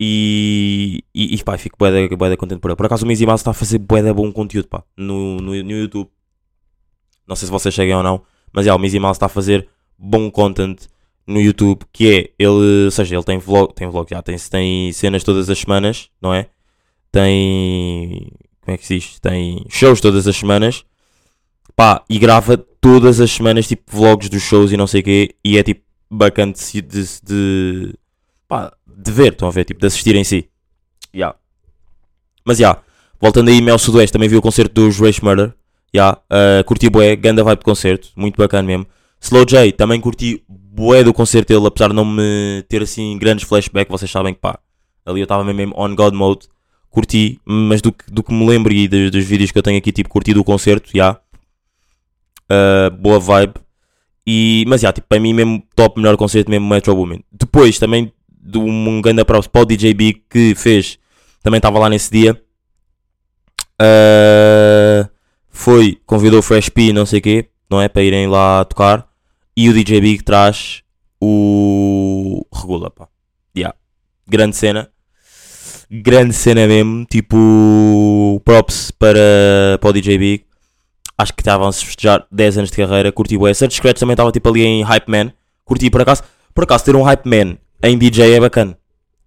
e, 0.00 1.04
e, 1.14 1.36
e 1.36 1.44
pá, 1.44 1.56
fico 1.56 1.76
bué 1.78 2.08
de, 2.08 2.16
bué 2.16 2.28
de 2.28 2.36
contente 2.36 2.58
por 2.58 2.70
ele. 2.70 2.76
Por 2.76 2.86
acaso 2.86 3.04
o 3.04 3.08
Mizzy 3.08 3.24
está 3.24 3.52
a 3.52 3.54
fazer 3.54 3.78
bué 3.78 4.02
de 4.02 4.12
bom 4.12 4.32
conteúdo 4.32 4.66
pá, 4.66 4.82
no, 4.96 5.36
no, 5.36 5.54
no 5.54 5.70
YouTube. 5.70 6.10
Não 7.24 7.36
sei 7.36 7.46
se 7.46 7.52
vocês 7.52 7.72
chegam 7.72 7.98
ou 7.98 8.02
não, 8.02 8.22
mas 8.52 8.66
é, 8.66 8.74
o 8.74 8.78
Mizzy 8.80 8.98
está 8.98 9.26
a 9.26 9.28
fazer 9.28 9.68
bom 9.96 10.28
content 10.28 10.88
no 11.24 11.40
YouTube, 11.40 11.84
que 11.92 12.08
é 12.08 12.30
ele, 12.36 12.86
ou 12.86 12.90
seja, 12.90 13.14
ele 13.14 13.24
tem 13.24 13.38
vlog, 13.38 13.72
tem 13.74 13.88
vlog 13.88 14.10
já, 14.10 14.20
tem, 14.22 14.36
tem 14.36 14.92
cenas 14.92 15.22
todas 15.22 15.48
as 15.48 15.58
semanas, 15.58 16.10
não 16.20 16.34
é? 16.34 16.48
Tem, 17.12 18.28
como 18.66 18.74
é 18.74 18.78
que 18.78 18.84
se 18.84 18.98
diz? 18.98 19.20
Tem 19.20 19.64
shows 19.68 20.00
todas 20.00 20.26
as 20.26 20.34
semanas, 20.34 20.84
pá, 21.76 22.02
e 22.10 22.18
grava 22.18 22.56
todas 22.56 23.20
as 23.20 23.30
semanas, 23.30 23.68
tipo, 23.68 23.84
vlogs 23.96 24.28
dos 24.28 24.42
shows 24.42 24.72
e 24.72 24.76
não 24.76 24.88
sei 24.88 25.02
o 25.02 25.04
quê, 25.04 25.36
e 25.44 25.56
é 25.56 25.62
tipo 25.62 25.82
bacana 26.10 26.52
de, 26.52 26.82
de, 26.82 27.04
de, 27.22 27.94
pá, 28.48 28.72
de 28.84 29.12
ver, 29.12 29.32
estão 29.32 29.46
a 29.46 29.52
ver, 29.52 29.64
tipo, 29.64 29.80
de 29.80 29.86
assistir 29.86 30.16
em 30.16 30.24
si. 30.24 30.48
Yeah. 31.14 31.38
Mas 32.44 32.58
já, 32.58 32.70
yeah, 32.70 32.82
voltando 33.20 33.50
aí, 33.50 33.62
Mel 33.62 33.78
Sudoeste, 33.78 34.12
também 34.12 34.28
vi 34.28 34.36
o 34.36 34.42
concerto 34.42 34.74
dos 34.74 34.98
Race 34.98 35.22
Murder, 35.22 35.54
já, 35.94 36.20
yeah, 36.28 36.60
uh, 36.60 36.64
curti 36.64 36.90
bué, 36.90 37.14
ganda 37.14 37.44
vibe 37.44 37.60
de 37.60 37.64
concerto, 37.64 38.08
muito 38.16 38.36
bacana 38.36 38.66
mesmo. 38.66 38.86
Slow 39.20 39.44
J, 39.46 39.72
também 39.72 40.00
curti 40.00 40.42
bué 40.48 41.04
do 41.04 41.14
concerto 41.14 41.54
dele, 41.54 41.68
apesar 41.68 41.90
de 41.90 41.94
não 41.94 42.04
me 42.04 42.64
ter 42.68 42.82
assim 42.82 43.16
grandes 43.16 43.46
flashbacks, 43.46 43.92
vocês 43.92 44.10
sabem 44.10 44.34
que 44.34 44.40
pá, 44.40 44.58
ali 45.04 45.20
eu 45.20 45.24
estava 45.24 45.44
mesmo 45.44 45.72
on 45.76 45.94
God 45.94 46.14
mode, 46.14 46.48
curti, 46.96 47.38
mas 47.44 47.82
do 47.82 47.92
que, 47.92 48.10
do 48.10 48.22
que 48.22 48.32
me 48.32 48.46
lembro 48.46 48.72
e 48.72 48.88
dos, 48.88 49.10
dos, 49.10 49.22
vídeos 49.22 49.52
que 49.52 49.58
eu 49.58 49.62
tenho 49.62 49.76
aqui, 49.76 49.92
tipo, 49.92 50.08
curti 50.08 50.32
do 50.32 50.42
concerto, 50.42 50.88
já, 50.94 51.20
yeah. 52.50 52.90
uh, 52.90 52.96
boa 52.96 53.20
vibe, 53.20 53.52
e, 54.26 54.64
mas 54.66 54.80
já, 54.80 54.86
yeah, 54.86 54.94
tipo, 54.94 55.06
para 55.06 55.20
mim 55.20 55.34
mesmo 55.34 55.62
top, 55.76 56.00
melhor 56.00 56.16
concerto 56.16 56.50
mesmo 56.50 56.66
Metro 56.66 56.96
Woman. 56.96 57.20
Depois 57.30 57.78
também 57.78 58.10
de 58.30 58.56
um, 58.56 59.02
grande 59.02 59.22
props 59.26 59.46
para 59.46 59.60
o 59.60 59.66
DJ 59.66 59.92
Big 59.92 60.22
que 60.30 60.54
fez, 60.54 60.98
também 61.42 61.58
estava 61.58 61.78
lá 61.78 61.90
nesse 61.90 62.10
dia. 62.10 62.40
Ah, 63.78 65.06
foi, 65.50 66.00
convidou 66.06 66.38
o 66.38 66.42
Fresh 66.42 66.70
P, 66.70 66.94
não 66.94 67.04
sei 67.04 67.18
o 67.18 67.22
quê, 67.22 67.50
não 67.68 67.78
é? 67.78 67.90
Para 67.90 68.02
irem 68.02 68.26
lá 68.26 68.64
tocar. 68.64 69.06
E 69.54 69.68
o 69.68 69.74
DJ 69.74 70.00
Big 70.00 70.22
traz 70.24 70.82
o 71.20 72.46
Regula, 72.54 72.90
pá. 72.90 73.06
Yeah. 73.54 73.76
Grande 74.26 74.56
cena. 74.56 74.90
Grande 75.90 76.32
cena 76.32 76.66
mesmo. 76.66 77.04
Tipo, 77.04 78.40
props 78.44 78.90
para, 78.90 79.78
para 79.80 79.90
o 79.90 79.92
DJ 79.92 80.18
Big. 80.18 80.44
Acho 81.18 81.32
que 81.32 81.40
estavam 81.40 81.68
a 81.68 81.72
se 81.72 81.84
festejar 81.84 82.26
10 82.30 82.58
anos 82.58 82.70
de 82.70 82.76
carreira. 82.76 83.12
Curti 83.12 83.36
o 83.36 83.54
Search 83.54 83.76
Scratch 83.76 83.98
também 83.98 84.12
estava 84.12 84.30
tipo 84.32 84.48
ali 84.48 84.62
em 84.62 84.82
Hype 84.82 85.08
Man. 85.08 85.32
Curti 85.64 85.90
por 85.90 86.02
acaso. 86.02 86.22
Por 86.54 86.64
acaso 86.64 86.84
ter 86.84 86.96
um 86.96 87.02
Hype 87.02 87.26
Man 87.26 87.56
em 87.82 87.96
DJ 87.96 88.34
é 88.34 88.40
bacana. 88.40 88.76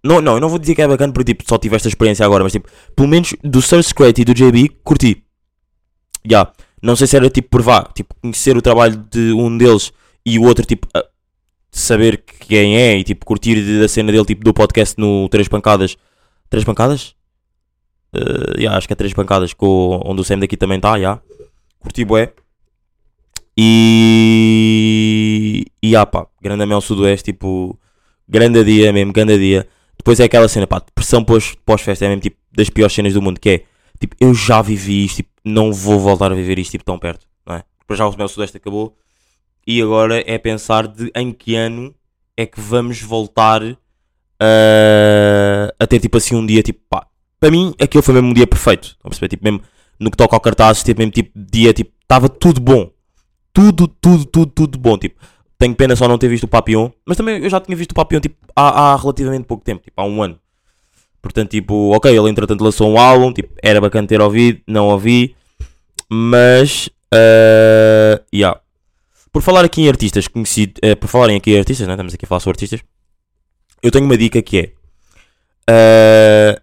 Não, 0.04 0.22
não, 0.22 0.36
eu 0.36 0.40
não 0.40 0.50
vou 0.50 0.60
dizer 0.60 0.76
que 0.76 0.82
é 0.82 0.88
bacana 0.88 1.12
porque 1.12 1.34
tipo, 1.34 1.44
só 1.48 1.58
tive 1.58 1.76
esta 1.76 1.88
experiência 1.88 2.26
agora, 2.26 2.44
mas 2.44 2.54
tipo, 2.54 2.70
pelo 2.96 3.08
menos 3.08 3.34
do 3.44 3.62
Search 3.62 3.90
Scratch 3.90 4.20
e 4.20 4.26
do 4.26 4.34
JB, 4.34 4.70
curti. 4.84 5.24
Já. 6.26 6.52
Não 6.82 6.96
sei 6.96 7.08
se 7.08 7.18
era 7.18 7.30
tipo 7.30 7.50
provar, 7.50 7.92
tipo, 7.94 8.16
conhecer 8.22 8.56
o 8.56 8.62
trabalho 8.62 8.96
de 9.12 9.34
um 9.34 9.58
deles 9.58 9.92
e 10.26 10.40
o 10.40 10.44
outro, 10.44 10.66
tipo, 10.66 10.88
saber 11.70 12.24
quem 12.48 12.78
é 12.78 12.98
e 12.98 13.04
tipo, 13.04 13.26
curtir 13.26 13.80
da 13.80 13.88
cena 13.88 14.12
dele, 14.12 14.26
tipo, 14.26 14.44
do 14.44 14.54
podcast 14.54 14.96
no 14.98 15.28
Três 15.30 15.48
Pancadas. 15.48 15.98
Três 16.50 16.66
Pancadas? 16.66 17.16
Uh, 18.14 18.58
yeah, 18.58 18.76
acho 18.78 18.88
que 18.88 18.94
é 18.94 18.96
Três 18.96 19.14
Pancadas, 19.14 19.54
com, 19.54 20.02
onde 20.04 20.22
o 20.22 20.24
Sam 20.24 20.40
daqui 20.40 20.58
também 20.58 20.78
está, 20.78 21.00
já. 21.00 21.20
Curti 21.80 22.04
bué. 22.04 22.34
E. 23.58 25.66
E 25.84 25.96
ah 25.96 26.06
pá, 26.06 26.26
grande 26.42 26.66
Mel 26.66 26.82
Sudoeste, 26.82 27.32
tipo, 27.32 27.78
grande 28.28 28.64
dia 28.64 28.92
mesmo, 28.94 29.14
grande 29.14 29.38
dia. 29.38 29.68
Depois 29.98 30.20
é 30.20 30.24
aquela 30.24 30.48
cena, 30.48 30.66
pá, 30.66 30.80
depressão 30.80 31.24
pós- 31.24 31.56
pós-festa, 31.66 32.06
é 32.06 32.08
mesmo 32.08 32.22
tipo 32.22 32.38
das 32.52 32.70
piores 32.70 32.94
cenas 32.94 33.14
do 33.14 33.22
mundo, 33.22 33.40
que 33.40 33.50
é, 33.50 33.64
tipo, 34.00 34.16
eu 34.20 34.34
já 34.34 34.62
vivi 34.62 35.06
isto, 35.06 35.18
tipo, 35.18 35.30
não 35.44 35.74
vou 35.74 36.00
voltar 36.00 36.32
a 36.32 36.36
viver 36.36 36.58
isto, 36.58 36.72
tipo, 36.72 36.86
tão 36.86 36.98
perto, 36.98 37.28
não 37.46 37.56
é? 37.56 37.64
Depois 37.80 37.98
já 37.98 38.08
o 38.08 38.18
Mel 38.18 38.30
Sudoeste 38.30 38.58
acabou, 38.58 38.96
e 39.68 39.82
agora 39.82 40.24
é 40.26 40.38
pensar 40.38 40.88
de 40.88 41.12
em 41.16 41.34
que 41.34 41.56
ano 41.56 41.94
é 42.38 42.46
que 42.46 42.62
vamos 42.62 43.02
voltar 43.02 43.62
a, 44.42 45.74
a 45.80 45.88
ter, 45.88 46.00
tipo, 46.00 46.18
assim, 46.18 46.36
um 46.36 46.46
dia, 46.46 46.64
tipo, 46.64 46.80
pá, 46.90 47.06
para 47.40 47.52
mim, 47.52 47.74
aquilo 47.80 48.04
foi 48.04 48.14
mesmo 48.14 48.30
um 48.30 48.34
dia 48.34 48.48
perfeito, 48.48 48.90
estão 48.90 49.08
a 49.08 49.10
perceber? 49.10 49.30
Tipo, 49.30 49.44
mesmo 49.44 49.62
no 50.00 50.10
que 50.10 50.18
toca 50.18 50.36
ao 50.36 50.40
cartaz, 50.40 50.84
tipo, 50.84 51.00
mesmo 51.00 51.12
tipo, 51.12 51.32
dia, 51.36 51.74
tipo, 51.74 51.92
estava 52.02 52.30
tudo 52.30 52.62
bom, 52.62 52.90
tudo, 53.54 53.88
tudo, 53.88 54.26
tudo, 54.26 54.52
tudo 54.52 54.78
bom, 54.78 54.98
tipo, 54.98 55.20
tenho 55.58 55.76
pena 55.76 55.96
só 55.96 56.08
não 56.08 56.18
ter 56.18 56.30
visto 56.30 56.46
o 56.46 56.48
Papillon, 56.48 56.90
mas 57.06 57.18
também 57.18 57.44
eu 57.44 57.50
já 57.50 57.60
tinha 57.60 57.76
visto 57.76 57.92
o 57.92 57.96
Papillon, 57.96 58.22
tipo, 58.22 58.38
há, 58.56 58.94
há 58.94 58.96
relativamente 58.96 59.46
pouco 59.46 59.64
tempo, 59.64 59.84
tipo, 59.84 60.00
há 60.00 60.06
um 60.06 60.24
ano. 60.24 60.40
Portanto, 61.22 61.50
tipo, 61.50 61.94
ok, 61.94 62.18
ele 62.18 62.30
entretanto 62.30 62.64
lançou 62.64 62.90
um 62.90 62.98
álbum, 62.98 63.34
tipo, 63.34 63.54
era 63.62 63.82
bacana 63.82 64.08
ter 64.08 64.22
ouvido, 64.22 64.62
não 64.66 64.88
ouvi, 64.88 65.36
mas, 66.10 66.88
uh, 67.14 68.24
yeah. 68.34 68.60
Por 69.32 69.42
falar 69.42 69.66
aqui 69.66 69.82
em 69.82 69.90
artistas 69.90 70.28
conhecidos, 70.28 70.76
eh, 70.82 70.96
por 70.96 71.08
falarem 71.08 71.38
aqui 71.38 71.52
em 71.52 71.60
artistas, 71.60 71.86
né? 71.88 71.94
estamos 71.94 72.16
aqui 72.16 72.26
a 72.26 72.28
falar 72.28 72.40
sobre 72.40 72.56
artistas, 72.56 72.82
eu 73.82 73.92
tenho 73.92 74.06
uma 74.06 74.18
dica 74.18 74.42
que 74.42 74.74
é, 75.68 76.56
uh, 76.58 76.62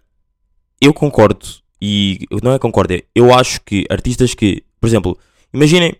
eu 0.81 0.93
concordo, 0.93 1.45
e 1.81 2.25
não 2.43 2.53
é 2.53 2.59
concordo, 2.59 2.93
é, 2.93 3.03
eu 3.15 3.33
acho 3.33 3.61
que 3.61 3.85
artistas 3.89 4.33
que, 4.33 4.63
por 4.79 4.87
exemplo, 4.87 5.17
imaginem, 5.53 5.95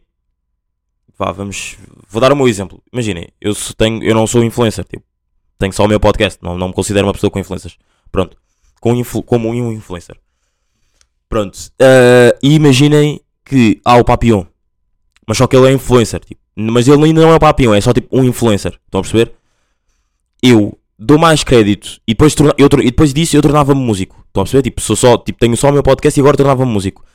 vá, 1.18 1.32
vamos, 1.32 1.78
vou 2.08 2.22
dar 2.22 2.32
o 2.32 2.36
meu 2.36 2.48
exemplo, 2.48 2.82
imaginem, 2.92 3.30
eu, 3.42 3.54
tenho, 3.78 4.04
eu 4.04 4.14
não 4.14 4.28
sou 4.28 4.44
influencer, 4.44 4.86
tipo, 4.86 5.04
tenho 5.58 5.74
só 5.74 5.86
o 5.86 5.88
meu 5.88 6.00
podcast, 6.00 6.40
não, 6.42 6.58
não 6.58 6.68
me 6.68 6.74
considero 6.74 7.08
uma 7.08 7.14
pessoa 7.14 7.32
com 7.32 7.40
influências, 7.40 7.78
pronto, 8.12 8.38
com 8.80 8.96
influ, 8.96 9.24
como 9.24 9.50
um 9.50 9.72
influencer. 9.72 10.18
Pronto, 11.28 11.58
eh, 11.80 12.38
e 12.42 12.54
imaginem 12.54 13.20
que 13.44 13.82
há 13.84 13.98
o 13.98 14.06
Papillon, 14.06 14.46
mas 15.28 15.38
só 15.38 15.48
que 15.48 15.58
ele 15.58 15.68
é 15.68 15.74
influencer, 15.74 16.22
tipo, 16.22 16.40
mas 16.56 16.88
ele 16.88 17.04
ainda 17.04 17.22
não 17.22 17.32
é 17.32 17.36
o 17.36 17.40
Papillon, 17.40 17.74
é 17.74 17.82
só 17.82 17.94
tipo 17.94 18.18
um 18.18 18.24
influencer, 18.24 18.80
estão 18.86 19.00
a 19.00 19.04
perceber? 19.04 19.34
Eu 20.42 20.77
dou 20.98 21.18
mais 21.18 21.44
crédito 21.44 22.00
e 22.08 22.14
depois, 22.14 22.36
eu, 22.58 22.68
e 22.80 22.86
depois 22.86 23.14
disso 23.14 23.36
eu 23.38 23.42
tornava-me 23.42 23.80
músico, 23.80 24.24
estão 24.28 24.42
a 24.42 24.46
perceber? 24.46 24.64
Tipo, 24.64 24.82
sou 24.82 24.96
só, 24.96 25.18
tipo, 25.18 25.40
tenho 25.40 25.56
só 25.56 25.70
o 25.70 25.74
meu 25.74 25.84
podcast 25.84 26.20
e 26.20 26.22
agora 26.22 26.36
tornava-me 26.36 26.72
músico. 26.72 27.06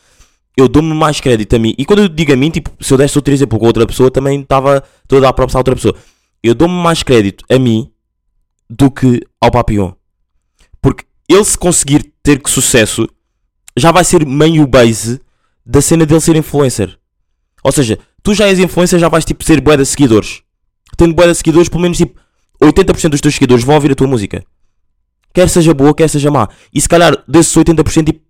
Eu 0.57 0.69
dou-me 0.69 0.95
mais 0.95 1.19
crédito 1.19 1.57
a 1.57 1.59
mim, 1.59 1.75
e 1.79 1.85
quando 1.85 2.03
eu 2.03 2.09
digo 2.09 2.33
a 2.33 2.37
mim, 2.37 2.51
tipo, 2.51 2.71
se 2.79 2.93
eu 2.93 2.99
desse 2.99 3.17
outro 3.17 3.33
exemplo 3.33 3.59
com 3.59 3.67
outra 3.67 3.87
pessoa, 3.87 4.11
também 4.11 4.41
estava 4.41 4.85
toda 5.09 5.27
a 5.27 5.31
dar 5.31 5.33
props 5.33 5.55
a 5.55 5.59
outra 5.59 5.75
pessoa. 5.75 5.95
Eu 6.43 6.55
dou-me 6.55 6.75
mais 6.75 7.03
crédito 7.03 7.45
a 7.51 7.59
mim 7.59 7.91
do 8.69 8.91
que 8.91 9.23
ao 9.41 9.51
Papillon. 9.51 9.93
Porque 10.81 11.05
ele 11.29 11.45
se 11.45 11.57
conseguir 11.57 12.13
ter 12.23 12.43
que 12.43 12.51
sucesso, 12.51 13.09
já 13.77 13.91
vai 13.91 14.05
ser 14.05 14.27
meio 14.27 14.67
base 14.67 15.21
da 15.65 15.81
cena 15.81 16.05
dele 16.05 16.21
ser 16.21 16.37
influencer. 16.37 16.99
Ou 17.65 17.73
seja, 17.73 17.99
tu 18.23 18.35
já 18.35 18.47
és 18.47 18.59
influencer, 18.59 18.99
já 18.99 19.09
vais 19.09 19.25
tipo 19.25 19.43
ser 19.45 19.61
de 19.61 19.85
seguidores. 19.87 20.43
Tendo 20.97 21.15
de 21.15 21.35
seguidores, 21.35 21.69
pelo 21.69 21.83
menos 21.83 21.97
tipo 21.97 22.21
80% 22.63 23.09
dos 23.11 23.21
teus 23.21 23.35
seguidores 23.35 23.65
vão 23.65 23.75
ouvir 23.75 23.93
a 23.93 23.95
tua 23.95 24.07
música. 24.07 24.45
Quer 25.35 25.49
seja 25.49 25.73
boa, 25.75 25.95
quer 25.95 26.09
seja 26.09 26.31
má. 26.31 26.49
E 26.73 26.81
se 26.81 26.89
calhar 26.89 27.17
desses 27.27 27.55
80%, 27.55 28.05
tipo 28.07 28.21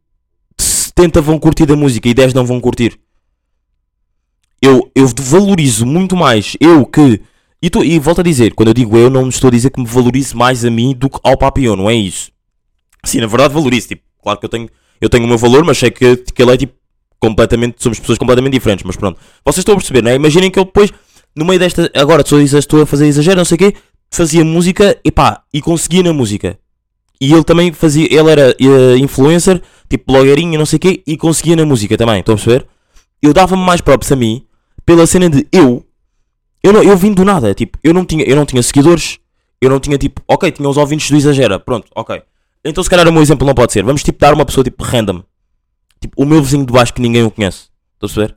70 0.58 1.20
vão 1.20 1.38
curtir 1.38 1.70
a 1.70 1.76
música 1.76 2.08
e 2.08 2.14
10 2.14 2.32
não 2.34 2.44
vão 2.46 2.60
curtir. 2.60 2.98
Eu, 4.60 4.90
eu 4.94 5.08
valorizo 5.20 5.84
muito 5.84 6.16
mais 6.16 6.56
eu 6.60 6.86
que. 6.86 7.20
E, 7.60 7.68
tô- 7.70 7.82
e 7.84 7.98
volto 7.98 8.20
a 8.20 8.24
dizer, 8.24 8.54
quando 8.54 8.68
eu 8.68 8.74
digo 8.74 8.96
eu, 8.96 9.08
não 9.10 9.28
estou 9.28 9.48
a 9.48 9.50
dizer 9.50 9.70
que 9.70 9.80
me 9.80 9.86
valorize 9.86 10.36
mais 10.36 10.64
a 10.64 10.70
mim 10.70 10.94
do 10.96 11.08
que 11.10 11.18
ao 11.22 11.36
Papillon, 11.36 11.76
não 11.76 11.90
é 11.90 11.94
isso. 11.94 12.30
Sim, 13.04 13.20
na 13.20 13.26
verdade 13.26 13.54
valorizo. 13.54 13.88
Tipo, 13.88 14.02
claro 14.22 14.38
que 14.38 14.44
eu 14.46 14.48
tenho, 14.48 14.68
eu 15.00 15.08
tenho 15.08 15.24
o 15.24 15.28
meu 15.28 15.38
valor, 15.38 15.64
mas 15.64 15.78
sei 15.78 15.90
que, 15.90 16.16
que 16.16 16.42
ele 16.42 16.52
é 16.52 16.56
tipo 16.56 16.74
completamente. 17.20 17.82
Somos 17.82 17.98
pessoas 18.00 18.18
completamente 18.18 18.52
diferentes, 18.52 18.84
mas 18.84 18.96
pronto. 18.96 19.18
Vocês 19.44 19.58
estão 19.58 19.74
a 19.74 19.78
perceber, 19.78 20.02
não 20.02 20.10
é? 20.10 20.14
Imaginem 20.14 20.50
que 20.50 20.58
eu 20.58 20.64
depois, 20.64 20.92
no 21.36 21.44
meio 21.44 21.58
desta. 21.58 21.90
Agora 21.94 22.22
estou 22.22 22.38
a, 22.38 22.42
estou 22.42 22.82
a 22.82 22.86
fazer 22.86 23.06
exagero, 23.06 23.36
não 23.38 23.44
sei 23.44 23.54
o 23.56 23.58
quê, 23.58 23.74
fazia 24.12 24.44
música 24.44 24.98
e 25.04 25.10
pá, 25.10 25.42
e 25.52 25.60
conseguia 25.60 26.02
na 26.02 26.12
música. 26.12 26.58
E 27.20 27.32
ele 27.32 27.44
também 27.44 27.72
fazia. 27.72 28.06
Ele 28.06 28.30
era 28.30 28.50
eh, 28.60 28.96
influencer, 28.98 29.62
tipo 29.88 30.12
blogueirinho, 30.12 30.58
não 30.58 30.66
sei 30.66 30.76
o 30.76 30.80
quê, 30.80 31.02
e 31.06 31.16
conseguia 31.16 31.56
na 31.56 31.64
música 31.64 31.96
também, 31.96 32.20
estão 32.20 32.34
a 32.34 32.36
perceber? 32.36 32.66
Eu 33.22 33.32
dava-me 33.32 33.62
mais 33.62 33.80
props 33.80 34.12
a 34.12 34.16
mim 34.16 34.46
pela 34.84 35.06
cena 35.06 35.30
de 35.30 35.46
eu. 35.50 35.86
Eu, 36.62 36.72
não, 36.72 36.82
eu 36.82 36.96
vim 36.96 37.12
do 37.12 37.24
nada, 37.24 37.54
tipo, 37.54 37.76
eu 37.82 37.92
não, 37.92 38.04
tinha, 38.04 38.24
eu 38.24 38.36
não 38.36 38.46
tinha 38.46 38.62
seguidores, 38.62 39.18
eu 39.60 39.68
não 39.68 39.80
tinha 39.80 39.98
tipo, 39.98 40.22
ok, 40.28 40.50
tinha 40.52 40.68
os 40.68 40.76
ouvintes 40.76 41.10
do 41.10 41.16
Exagera, 41.16 41.58
pronto, 41.58 41.88
ok. 41.94 42.22
Então 42.64 42.84
se 42.84 42.88
calhar 42.88 43.08
o 43.08 43.12
meu 43.12 43.20
exemplo 43.20 43.44
não 43.44 43.54
pode 43.54 43.72
ser, 43.72 43.82
vamos 43.82 44.02
tipo 44.04 44.16
dar 44.20 44.32
uma 44.32 44.44
pessoa 44.44 44.62
tipo 44.62 44.84
random, 44.84 45.24
tipo 46.00 46.22
o 46.22 46.24
meu 46.24 46.40
vizinho 46.40 46.64
de 46.64 46.72
baixo 46.72 46.94
que 46.94 47.00
ninguém 47.02 47.24
o 47.24 47.32
conhece, 47.32 47.68
estão 47.94 48.06
a 48.06 48.14
perceber? 48.14 48.36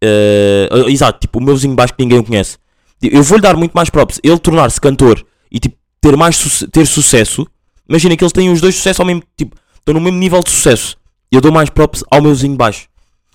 Eh, 0.00 0.68
exato, 0.86 1.18
tipo 1.18 1.40
o 1.40 1.42
meu 1.42 1.54
vizinho 1.54 1.72
de 1.72 1.76
baixo 1.76 1.94
que 1.94 2.02
ninguém 2.04 2.18
o 2.20 2.24
conhece. 2.24 2.58
Tipo, 3.00 3.16
Eu 3.16 3.22
vou-lhe 3.22 3.42
dar 3.42 3.56
muito 3.56 3.72
mais 3.72 3.90
props, 3.90 4.20
ele 4.22 4.38
tornar-se 4.38 4.80
cantor 4.80 5.24
e 5.50 5.58
tipo 5.58 5.76
ter 6.00 6.16
mais 6.16 6.36
suce- 6.36 6.66
ter 6.68 6.86
sucesso. 6.86 7.46
Imagina 7.88 8.16
que 8.16 8.24
eles 8.24 8.32
têm 8.32 8.50
os 8.50 8.60
dois 8.60 8.74
sucesso 8.74 9.02
ao 9.02 9.06
mesmo 9.06 9.22
tipo, 9.36 9.56
estão 9.78 9.94
no 9.94 10.00
mesmo 10.00 10.18
nível 10.18 10.42
de 10.42 10.50
sucesso. 10.50 10.96
Eu 11.30 11.40
dou 11.40 11.52
mais 11.52 11.68
props 11.70 12.02
ao 12.10 12.22
meu 12.22 12.32
vizinho 12.32 12.56
baixo. 12.56 12.88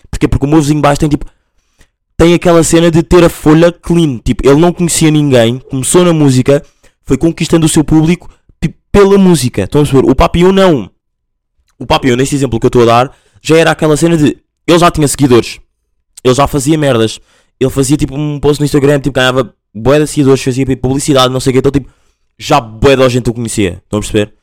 Porquê? 0.09 0.27
Porque 0.27 0.45
o 0.45 0.49
meu 0.49 0.59
vizinho 0.61 0.81
baixo 0.81 0.99
tem 0.99 1.09
tipo 1.09 1.25
tem 2.17 2.33
aquela 2.35 2.63
cena 2.63 2.91
de 2.91 3.01
ter 3.01 3.23
a 3.23 3.29
folha 3.29 3.71
clean. 3.71 4.19
Tipo, 4.23 4.47
ele 4.47 4.59
não 4.59 4.71
conhecia 4.71 5.09
ninguém, 5.09 5.57
começou 5.57 6.03
na 6.05 6.13
música, 6.13 6.63
foi 7.03 7.17
conquistando 7.17 7.65
o 7.65 7.69
seu 7.69 7.83
público 7.83 8.29
tipo, 8.61 8.77
pela 8.91 9.17
música. 9.17 9.63
Estão 9.63 9.81
a 9.81 9.83
perceber? 9.83 10.09
O 10.09 10.15
Papillon 10.15 10.51
não. 10.51 10.91
O 11.79 11.85
Papillon, 11.87 12.15
neste 12.15 12.35
exemplo 12.35 12.59
que 12.59 12.65
eu 12.65 12.69
estou 12.69 12.83
a 12.83 12.85
dar, 12.85 13.17
já 13.41 13.57
era 13.57 13.71
aquela 13.71 13.97
cena 13.97 14.15
de 14.15 14.37
ele 14.67 14.77
já 14.79 14.91
tinha 14.91 15.07
seguidores, 15.07 15.59
ele 16.23 16.33
já 16.35 16.45
fazia 16.45 16.77
merdas, 16.77 17.19
ele 17.61 17.69
fazia 17.69 17.95
tipo 17.95 18.15
um 18.17 18.39
post 18.39 18.59
no 18.59 18.65
Instagram, 18.65 18.99
tipo, 18.99 19.13
ganhava 19.13 19.53
bué 19.71 19.99
de 19.99 20.07
seguidores, 20.07 20.41
fazia 20.41 20.65
tipo, 20.65 20.81
publicidade, 20.81 21.31
não 21.31 21.39
sei 21.39 21.51
o 21.51 21.53
que, 21.53 21.59
então 21.59 21.71
tipo, 21.71 21.91
já 22.37 22.59
bué 22.59 22.95
da 22.95 23.07
gente 23.07 23.29
o 23.29 23.33
conhecia. 23.33 23.81
Estão 23.83 23.99
a 23.99 24.01
perceber? 24.01 24.33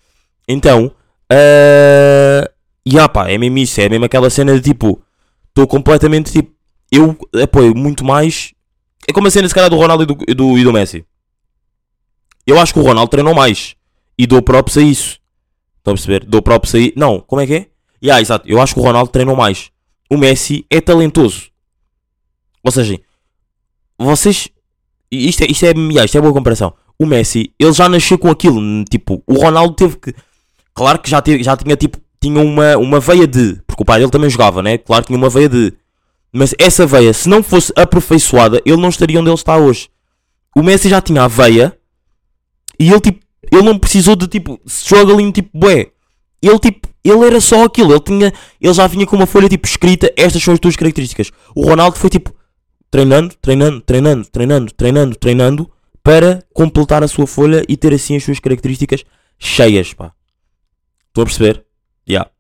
Então, 0.46 0.86
uh... 0.86 2.48
e 2.86 2.96
ah 2.96 3.08
pá, 3.08 3.28
é 3.28 3.36
mesmo 3.36 3.58
isso, 3.58 3.80
é 3.80 3.88
mesmo 3.88 4.04
aquela 4.04 4.30
cena 4.30 4.54
de 4.54 4.60
tipo, 4.60 5.02
estou 5.48 5.66
completamente 5.66 6.30
tipo, 6.30 6.54
eu 6.92 7.18
apoio 7.42 7.74
muito 7.74 8.04
mais. 8.04 8.54
É 9.08 9.12
como 9.12 9.26
a 9.26 9.30
cena 9.30 9.48
se 9.48 9.54
calhar 9.54 9.68
do 9.68 9.76
Ronaldo 9.76 10.04
e 10.04 10.06
do, 10.06 10.14
do, 10.34 10.58
e 10.58 10.62
do 10.62 10.72
Messi. 10.72 11.04
Eu 12.46 12.58
acho 12.60 12.72
que 12.72 12.78
o 12.78 12.82
Ronaldo 12.82 13.10
treinou 13.10 13.34
mais. 13.34 13.74
E 14.16 14.26
dou 14.26 14.40
props 14.40 14.78
a 14.78 14.82
isso. 14.82 15.18
Estão 15.78 15.92
a 15.92 15.96
perceber? 15.96 16.24
Dou 16.24 16.40
props 16.40 16.74
a 16.74 16.78
isso. 16.78 16.92
Não, 16.96 17.20
como 17.20 17.40
é 17.40 17.46
que 17.46 17.54
é? 17.54 17.66
Yeah, 18.02 18.20
exato. 18.20 18.48
Eu 18.48 18.60
acho 18.60 18.74
que 18.74 18.80
o 18.80 18.82
Ronaldo 18.82 19.10
treinou 19.10 19.34
mais. 19.34 19.70
O 20.08 20.16
Messi 20.16 20.64
é 20.70 20.80
talentoso. 20.80 21.50
Ou 22.64 22.70
seja, 22.70 22.98
vocês. 23.98 24.48
Isto 25.10 25.42
é, 25.42 25.46
isto 25.50 25.64
é, 25.64 25.70
yeah, 25.70 26.04
isto 26.04 26.18
é 26.18 26.20
boa 26.20 26.32
comparação. 26.32 26.74
O 26.98 27.06
Messi, 27.06 27.52
ele 27.58 27.72
já 27.72 27.88
nasceu 27.88 28.18
com 28.18 28.30
aquilo. 28.30 28.60
Tipo, 28.84 29.22
o 29.26 29.34
Ronaldo 29.34 29.74
teve 29.74 29.96
que. 29.96 30.14
Claro 30.74 30.98
que 30.98 31.10
já, 31.10 31.20
teve, 31.20 31.42
já 31.42 31.56
tinha 31.56 31.76
tipo. 31.76 31.98
Tinha 32.20 32.40
uma, 32.40 32.76
uma 32.76 33.00
veia 33.00 33.26
de. 33.26 33.60
Porque 33.66 33.82
o 33.82 33.86
pai 33.86 34.00
dele 34.00 34.10
também 34.10 34.28
jogava, 34.28 34.62
né? 34.62 34.78
Claro 34.78 35.02
que 35.02 35.08
tinha 35.08 35.18
uma 35.18 35.30
veia 35.30 35.48
de. 35.48 35.72
Mas 36.32 36.54
essa 36.58 36.86
veia, 36.86 37.12
se 37.12 37.28
não 37.28 37.42
fosse 37.42 37.72
aperfeiçoada, 37.74 38.60
ele 38.64 38.76
não 38.76 38.88
estaria 38.88 39.18
onde 39.18 39.30
ele 39.30 39.34
está 39.34 39.56
hoje. 39.56 39.88
O 40.54 40.62
Messi 40.62 40.88
já 40.88 41.00
tinha 41.00 41.22
a 41.22 41.28
veia 41.28 41.76
E 42.78 42.90
ele, 42.90 43.00
tipo, 43.00 43.24
ele 43.50 43.62
não 43.62 43.78
precisou 43.78 44.14
de, 44.14 44.26
tipo, 44.26 44.60
struggling, 44.66 45.30
tipo, 45.30 45.50
bué. 45.56 45.86
Ele, 46.42 46.58
tipo, 46.58 46.88
ele 47.02 47.26
era 47.26 47.40
só 47.40 47.64
aquilo. 47.64 47.92
Ele 47.92 48.00
tinha, 48.00 48.32
ele 48.60 48.74
já 48.74 48.86
vinha 48.86 49.06
com 49.06 49.16
uma 49.16 49.26
folha, 49.26 49.48
tipo, 49.48 49.66
escrita, 49.66 50.12
estas 50.16 50.42
são 50.42 50.52
as 50.52 50.60
tuas 50.60 50.76
características. 50.76 51.30
O 51.54 51.64
Ronaldo 51.64 51.96
foi, 51.96 52.10
tipo, 52.10 52.34
treinando, 52.90 53.34
treinando, 53.40 53.80
treinando, 53.80 54.28
treinando, 54.28 54.72
treinando, 54.72 55.16
treinando, 55.16 55.70
para 56.02 56.42
completar 56.54 57.02
a 57.02 57.08
sua 57.08 57.26
folha 57.26 57.62
e 57.68 57.76
ter, 57.76 57.92
assim, 57.92 58.16
as 58.16 58.24
suas 58.24 58.40
características 58.40 59.04
cheias, 59.38 59.92
pá. 59.92 60.12
Estão 61.08 61.22
a 61.22 61.26
perceber? 61.26 61.64
Yeah. 62.08 62.30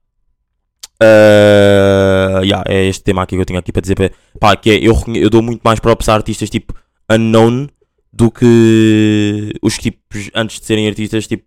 Uh, 1.00 2.42
yeah, 2.42 2.64
é 2.66 2.86
este 2.86 3.04
tema 3.04 3.22
aqui 3.22 3.36
que 3.36 3.40
eu 3.42 3.44
tinha 3.44 3.58
aqui 3.58 3.72
para 3.72 3.82
dizer. 3.82 3.94
Pá, 3.94 4.10
pá, 4.40 4.56
que 4.56 4.70
é, 4.70 4.78
eu, 4.78 4.94
eu 5.14 5.30
dou 5.30 5.42
muito 5.42 5.60
mais 5.62 5.78
props 5.78 6.08
a 6.08 6.14
artistas 6.14 6.50
tipo 6.50 6.74
unknown 7.10 7.68
do 8.12 8.30
que 8.30 9.52
os 9.62 9.78
tipos 9.78 10.30
antes 10.34 10.58
de 10.58 10.66
serem 10.66 10.88
artistas 10.88 11.26
tipo 11.26 11.44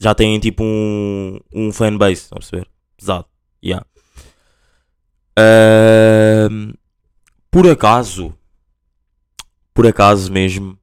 já 0.00 0.14
têm 0.14 0.38
tipo 0.38 0.62
um, 0.62 1.38
um 1.52 1.72
fanbase, 1.72 2.22
estão 2.22 2.36
a 2.36 2.40
perceber? 2.40 2.68
Pesado. 2.96 3.26
Yeah. 3.62 3.84
Uh, 5.38 6.72
por 7.50 7.68
acaso, 7.68 8.34
por 9.74 9.86
acaso 9.86 10.30
mesmo, 10.32 10.78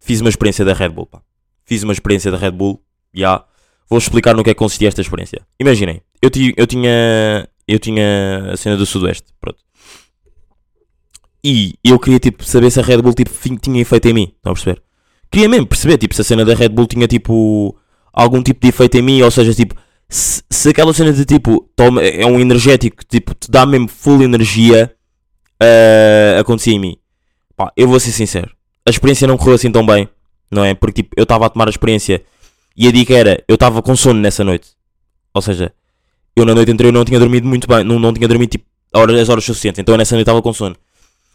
fiz 0.00 0.20
uma 0.20 0.30
experiência 0.30 0.64
da 0.64 0.72
Red 0.72 0.90
Bull. 0.90 1.06
Pá. 1.06 1.22
Fiz 1.64 1.82
uma 1.82 1.92
experiência 1.92 2.30
da 2.30 2.36
Red 2.38 2.52
Bull. 2.52 2.82
Yeah. 3.16 3.44
Vou 3.88 3.98
explicar 3.98 4.34
no 4.34 4.44
que 4.44 4.50
é 4.50 4.54
que 4.54 4.58
consistia 4.58 4.88
esta 4.88 5.00
experiência. 5.00 5.44
Imaginem, 5.58 6.00
eu, 6.22 6.30
ti- 6.30 6.54
eu 6.56 6.66
tinha 6.66 7.48
eu 7.66 7.78
tinha 7.78 8.52
a 8.52 8.56
cena 8.56 8.76
do 8.76 8.84
Sudoeste, 8.86 9.32
pronto. 9.40 9.58
E 11.42 11.74
eu 11.82 11.98
queria 11.98 12.18
tipo 12.18 12.44
saber 12.44 12.70
se 12.70 12.80
a 12.80 12.82
Red 12.82 13.00
Bull 13.00 13.14
tipo, 13.14 13.30
tinha 13.58 13.80
efeito 13.80 14.08
em 14.08 14.12
mim, 14.12 14.32
estão 14.36 14.52
a 14.52 14.54
perceber? 14.54 14.82
Queria 15.30 15.48
mesmo 15.48 15.66
perceber 15.66 15.96
tipo 15.96 16.14
se 16.14 16.20
a 16.20 16.24
cena 16.24 16.44
da 16.44 16.54
Red 16.54 16.68
Bull 16.70 16.86
tinha 16.86 17.06
tipo 17.06 17.76
algum 18.12 18.42
tipo 18.42 18.60
de 18.60 18.68
efeito 18.68 18.96
em 18.98 19.02
mim, 19.02 19.22
ou 19.22 19.30
seja, 19.30 19.54
tipo 19.54 19.74
se, 20.08 20.42
se 20.50 20.68
aquela 20.68 20.92
cena 20.92 21.12
de 21.12 21.24
tipo 21.24 21.68
toma, 21.74 22.02
é 22.02 22.26
um 22.26 22.38
energético, 22.40 23.04
tipo 23.06 23.34
te 23.34 23.50
dá 23.50 23.64
mesmo 23.64 23.88
full 23.88 24.22
energia, 24.22 24.94
ah, 25.62 26.40
acontecia 26.40 26.74
em 26.74 26.78
mim. 26.78 26.96
Pá, 27.56 27.72
eu 27.76 27.88
vou 27.88 28.00
ser 28.00 28.12
sincero, 28.12 28.50
a 28.86 28.90
experiência 28.90 29.26
não 29.26 29.36
correu 29.36 29.54
assim 29.54 29.70
tão 29.70 29.84
bem, 29.84 30.08
não 30.50 30.64
é? 30.64 30.74
Porque 30.74 31.02
tipo, 31.02 31.14
eu 31.16 31.24
estava 31.24 31.46
a 31.46 31.50
tomar 31.50 31.66
a 31.66 31.70
experiência 31.70 32.22
e 32.76 32.88
a 32.88 32.92
dica 32.92 33.14
era, 33.14 33.42
eu 33.46 33.54
estava 33.54 33.82
com 33.82 33.94
sono 33.94 34.20
nessa 34.20 34.42
noite. 34.42 34.70
Ou 35.34 35.42
seja, 35.42 35.72
eu 36.34 36.44
na 36.44 36.54
noite 36.54 36.72
anterior 36.72 36.92
não 36.92 37.04
tinha 37.04 37.18
dormido 37.18 37.46
muito 37.46 37.68
bem, 37.68 37.84
não, 37.84 37.98
não 37.98 38.12
tinha 38.12 38.26
dormido 38.26 38.50
tipo 38.50 38.64
horas, 38.94 39.20
as 39.20 39.28
horas 39.28 39.44
suficientes, 39.44 39.78
então 39.78 39.96
nessa 39.96 40.14
noite 40.14 40.24
estava 40.24 40.40
com 40.42 40.52
sono. 40.52 40.76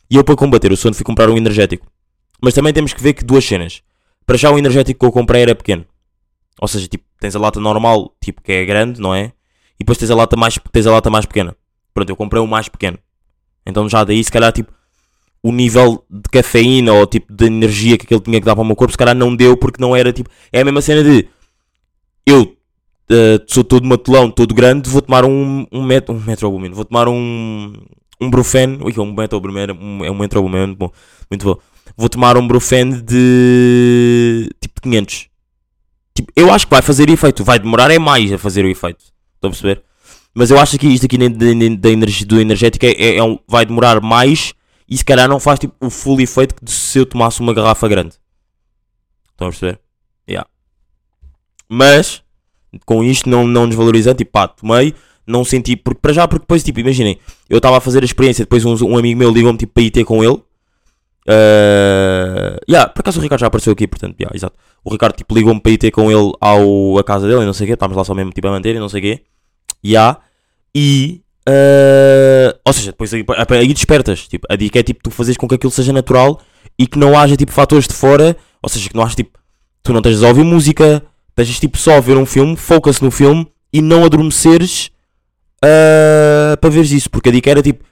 E 0.10 0.16
eu 0.16 0.24
para 0.24 0.36
combater 0.36 0.72
o 0.72 0.78
sono 0.78 0.94
fui 0.94 1.04
comprar 1.04 1.30
um 1.30 1.38
energético. 1.38 1.88
Mas 2.42 2.54
também 2.54 2.74
temos 2.74 2.94
que 2.94 3.02
ver 3.02 3.14
que 3.14 3.24
duas 3.24 3.44
cenas. 3.46 3.82
Para 4.26 4.38
já 4.38 4.52
o 4.52 4.58
energético 4.58 5.00
que 5.00 5.06
eu 5.06 5.12
comprei 5.12 5.42
era 5.42 5.56
pequeno. 5.56 5.86
Ou 6.60 6.68
seja, 6.68 6.88
tipo, 6.88 7.04
tens 7.20 7.36
a 7.36 7.40
lata 7.40 7.60
normal, 7.60 8.14
tipo, 8.22 8.42
que 8.42 8.52
é 8.52 8.66
grande, 8.66 9.00
não 9.00 9.14
é? 9.14 9.32
E 9.76 9.80
depois 9.80 9.98
tens 9.98 10.10
a 10.12 10.16
lata 10.16 10.36
mais, 10.38 10.60
tens 10.72 10.88
a 10.88 10.92
lata 10.92 11.10
mais 11.10 11.26
pequena. 11.26 11.56
Pronto, 11.94 12.10
eu 12.10 12.16
comprei 12.16 12.42
o 12.42 12.48
mais 12.48 12.70
pequeno. 12.70 12.98
Então 13.66 13.90
já 13.90 14.04
daí, 14.04 14.24
se 14.24 14.32
calhar, 14.32 14.52
tipo, 14.52 14.72
o 15.42 15.52
nível 15.52 16.04
de 16.10 16.30
cafeína 16.30 16.94
ou 16.94 17.06
tipo 17.06 17.32
de 17.32 17.46
energia 17.46 17.98
que 17.98 18.06
aquele 18.06 18.22
tinha 18.22 18.40
que 18.40 18.46
dar 18.46 18.56
para 18.56 18.64
o 18.64 18.66
meu 18.66 18.76
corpo, 18.76 18.92
se 18.92 18.98
calhar 18.98 19.16
não 19.16 19.36
deu 19.36 19.56
porque 19.56 19.82
não 19.82 19.96
era 19.96 20.12
tipo. 20.12 20.30
É 20.52 20.62
a 20.62 20.66
mesma 20.66 20.82
cena 20.82 21.04
de 21.04 21.28
eu 22.26 22.56
eh, 23.10 23.40
sou 23.48 23.64
todo 23.64 23.86
matelão, 23.86 24.32
todo 24.32 24.54
grande, 24.56 24.90
vou 24.90 25.02
tomar 25.02 25.24
um, 25.26 25.68
um 25.72 25.84
metro, 25.84 26.16
um 26.16 26.20
metrobumino, 26.20 26.74
vou 26.74 26.86
tomar 26.86 27.08
um, 27.08 27.74
um 28.20 28.30
brufen, 28.30 28.80
ui, 28.82 28.94
um 28.98 29.14
metrobumino, 29.14 29.78
um, 29.80 30.04
é 30.04 30.10
um 30.10 30.18
metrobumino, 30.18 30.68
muito 30.68 30.78
bom, 30.80 30.92
muito 31.30 31.46
bom. 31.46 31.58
Vou 31.96 32.10
tomar 32.10 32.36
um 32.38 32.48
brufen 32.48 33.04
de 33.04 34.50
tipo 34.60 34.82
500. 34.82 35.28
Tipo, 36.16 36.32
eu 36.36 36.52
acho 36.52 36.66
que 36.66 36.72
vai 36.72 36.82
fazer 36.82 37.10
efeito, 37.10 37.44
vai 37.44 37.60
demorar 37.60 37.92
é 37.92 38.00
mais 38.00 38.32
a 38.34 38.38
fazer 38.40 38.66
o 38.66 38.70
efeito. 38.70 39.04
Estão 39.36 39.50
a 39.50 39.52
perceber? 39.52 39.84
Mas 40.38 40.52
eu 40.52 40.60
acho 40.60 40.78
que 40.78 40.86
isto 40.86 41.06
aqui 41.06 41.18
da, 41.18 41.90
energia, 41.90 42.28
do 42.28 42.42
energético 42.42 42.86
é, 42.86 42.92
é- 42.92 43.16
é 43.18 43.24
um- 43.24 43.40
vai 43.48 43.66
demorar 43.66 44.02
mais 44.02 44.54
e 44.88 44.98
se 44.98 45.04
calhar 45.06 45.30
não 45.30 45.40
faz 45.40 45.58
tipo, 45.58 45.74
o 45.80 45.90
full 45.90 46.20
efeito 46.20 46.54
que 46.54 46.70
se 46.70 47.00
eu 47.00 47.06
tomasse 47.06 47.40
uma 47.40 47.54
garrafa 47.54 47.88
grande. 47.88 48.16
Estão 49.32 49.48
a 49.48 49.50
perceber? 49.50 49.80
Yeah. 50.30 50.48
Mas, 51.70 52.22
com 52.86 53.02
isto 53.04 53.30
não, 53.30 53.48
não 53.48 53.68
desvalorizando, 53.68 54.18
tipo, 54.18 54.32
pá, 54.34 54.48
tomei, 54.48 54.94
não 55.26 55.44
senti, 55.46 55.76
porque 55.78 56.00
para 56.02 56.14
já, 56.14 56.28
porque 56.28 56.44
depois, 56.44 56.64
tipo, 56.64 56.80
imaginem, 56.82 57.18
eu 57.50 57.58
estava 57.58 57.78
a 57.78 57.82
fazer 57.82 58.02
a 58.04 58.06
experiência, 58.06 58.44
depois 58.44 58.64
um, 58.66 58.76
um 58.86 58.98
amigo 58.98 59.18
meu 59.18 59.32
ligou-me, 59.32 59.58
tipo, 59.58 59.74
para 59.74 59.84
ir 59.84 59.92
ter 59.92 60.04
com 60.04 60.22
ele. 60.24 60.42
Uh, 61.28 62.60
yeah, 62.70 62.88
por 62.88 63.00
acaso 63.00 63.20
o 63.20 63.24
Ricardo 63.24 63.42
já 63.42 63.48
apareceu 63.48 63.74
aqui, 63.74 63.88
portanto, 63.88 64.16
yeah, 64.20 64.36
exato. 64.36 64.56
O 64.84 64.92
Ricardo, 64.92 65.16
tipo, 65.16 65.34
ligou-me 65.34 65.60
para 65.60 65.72
ir 65.72 65.78
ter 65.78 65.92
com 65.92 66.12
ele 66.12 66.32
ao, 66.40 66.98
a 67.00 67.04
casa 67.04 67.28
dele 67.28 67.42
e 67.42 67.46
não 67.46 67.54
sei 67.54 67.66
o 67.66 67.68
quê, 67.68 67.74
estávamos 67.74 67.98
lá 67.98 68.04
só 68.04 68.14
mesmo, 68.14 68.32
tipo, 68.32 68.48
a 68.48 68.52
manter 68.52 68.76
e 68.76 68.80
não 68.80 68.90
sei 68.90 69.00
o 69.00 69.04
quê. 69.04 69.24
Yeah. 69.86 70.20
E, 70.74 71.22
uh, 71.48 72.58
ou 72.66 72.74
seja, 72.74 72.92
depois 72.92 73.14
aí, 73.14 73.74
despertas, 73.74 74.28
tipo, 74.28 74.48
a 74.50 74.56
dica 74.56 74.80
é, 74.80 74.84
tipo, 74.84 75.04
tu 75.04 75.12
fazes 75.12 75.38
com 75.38 75.48
que 75.48 75.56
aquilo 75.56 75.72
seja 75.72 75.94
natural 75.94 76.42
e 76.78 76.88
que 76.88 76.98
não 76.98 77.18
haja, 77.18 77.38
tipo, 77.38 77.52
fatores 77.52 77.88
de 77.88 77.94
fora, 77.94 78.36
ou 78.62 78.70
seja, 78.70 78.90
que 78.90 78.96
não 78.96 79.04
haja, 79.04 79.16
tipo, 79.16 79.38
tu 79.84 79.94
não 79.94 80.00
estejas 80.00 80.24
a 80.24 80.28
ouvir 80.30 80.44
música, 80.44 81.06
estejas, 81.30 81.60
tipo, 81.60 81.78
só 81.78 81.98
a 81.98 82.00
ver 82.00 82.18
um 82.18 82.26
filme, 82.26 82.56
foca-se 82.56 83.04
no 83.04 83.12
filme 83.12 83.48
e 83.72 83.82
não 83.82 84.04
adormeceres 84.04 84.90
uh, 85.64 86.58
para 86.60 86.70
veres 86.70 86.92
isso, 86.92 87.10
porque 87.10 87.30
a 87.30 87.32
dica 87.32 87.52
era, 87.52 87.62
tipo, 87.62 87.86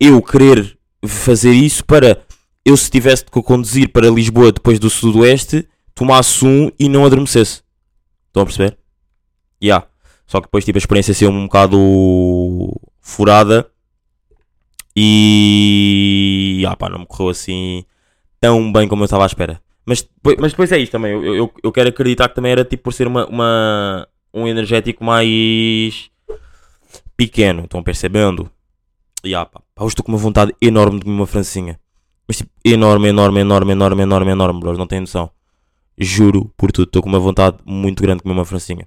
eu 0.00 0.20
querer 0.20 0.76
fazer 1.06 1.52
isso 1.52 1.84
para 1.84 2.18
eu 2.64 2.76
se 2.76 2.90
tivesse 2.90 3.24
de 3.24 3.30
conduzir 3.30 3.90
para 3.90 4.10
Lisboa 4.10 4.52
depois 4.52 4.78
do 4.78 4.90
Sudoeste, 4.90 5.66
tomasse 5.94 6.44
um 6.44 6.70
e 6.78 6.86
não 6.88 7.06
adormecesse. 7.06 7.62
Estão 8.26 8.42
a 8.42 8.44
perceber? 8.44 8.76
Yeah. 9.62 9.86
Só 10.28 10.40
que 10.40 10.46
depois 10.46 10.64
tipo, 10.64 10.76
a 10.76 10.78
experiência 10.78 11.12
ser 11.14 11.26
um 11.26 11.44
bocado 11.46 11.76
furada 13.00 13.68
e 14.94 16.64
ah, 16.68 16.76
pá, 16.76 16.88
não 16.88 16.98
me 17.00 17.06
correu 17.06 17.30
assim 17.30 17.84
tão 18.40 18.70
bem 18.72 18.86
como 18.86 19.02
eu 19.02 19.06
estava 19.06 19.24
à 19.24 19.26
espera. 19.26 19.60
Mas, 19.86 20.06
mas 20.38 20.52
depois 20.52 20.70
é 20.70 20.78
isto 20.78 20.92
também. 20.92 21.12
Eu, 21.12 21.34
eu, 21.34 21.52
eu 21.62 21.72
quero 21.72 21.88
acreditar 21.88 22.28
que 22.28 22.34
também 22.34 22.52
era 22.52 22.62
tipo 22.64 22.84
por 22.84 22.92
ser 22.92 23.06
uma, 23.06 23.26
uma- 23.26 24.06
um 24.34 24.46
energético 24.46 25.02
mais 25.02 26.10
pequeno. 27.16 27.64
Estão 27.64 27.82
percebendo? 27.82 28.50
E 29.24 29.34
ah, 29.34 29.46
pá, 29.46 29.60
hoje 29.80 29.92
estou 29.92 30.04
com 30.04 30.12
uma 30.12 30.18
vontade 30.18 30.54
enorme 30.60 30.98
de 30.98 31.04
comer 31.06 31.16
uma 31.16 31.26
francinha. 31.26 31.80
Mas 32.26 32.36
tipo, 32.36 32.50
enorme, 32.62 33.08
enorme, 33.08 33.40
enorme, 33.40 33.72
enorme, 33.72 34.02
enorme, 34.02 34.30
enorme, 34.30 34.60
bros. 34.60 34.76
Não 34.76 34.86
tem 34.86 35.00
noção. 35.00 35.30
Juro 35.96 36.52
por 36.56 36.70
tudo. 36.70 36.88
Estou 36.88 37.02
com 37.02 37.08
uma 37.08 37.18
vontade 37.18 37.56
muito 37.64 38.02
grande 38.02 38.18
de 38.18 38.22
comer 38.24 38.34
uma 38.34 38.44
francinha. 38.44 38.86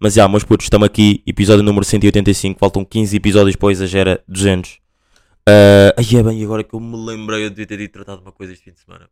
Mas 0.00 0.14
já, 0.14 0.28
meus 0.28 0.44
putos, 0.44 0.66
estamos 0.66 0.86
aqui. 0.86 1.24
Episódio 1.26 1.64
número 1.64 1.84
185. 1.84 2.56
Faltam 2.56 2.84
15 2.84 3.16
episódios 3.16 3.56
para 3.56 3.72
Exagera 3.72 4.22
200. 4.28 4.74
Uh, 4.74 5.90
ai 5.96 6.20
é 6.20 6.22
bem, 6.22 6.44
agora 6.44 6.62
que 6.62 6.72
eu 6.72 6.78
me 6.78 6.96
lembrei, 6.96 7.46
eu 7.46 7.50
devia 7.50 7.66
ter 7.66 7.80
ido 7.80 7.90
tratar 7.90 8.14
de 8.14 8.22
uma 8.22 8.30
coisa 8.30 8.52
este 8.52 8.64
fim 8.64 8.70
de 8.70 8.78
semana. 8.78 9.10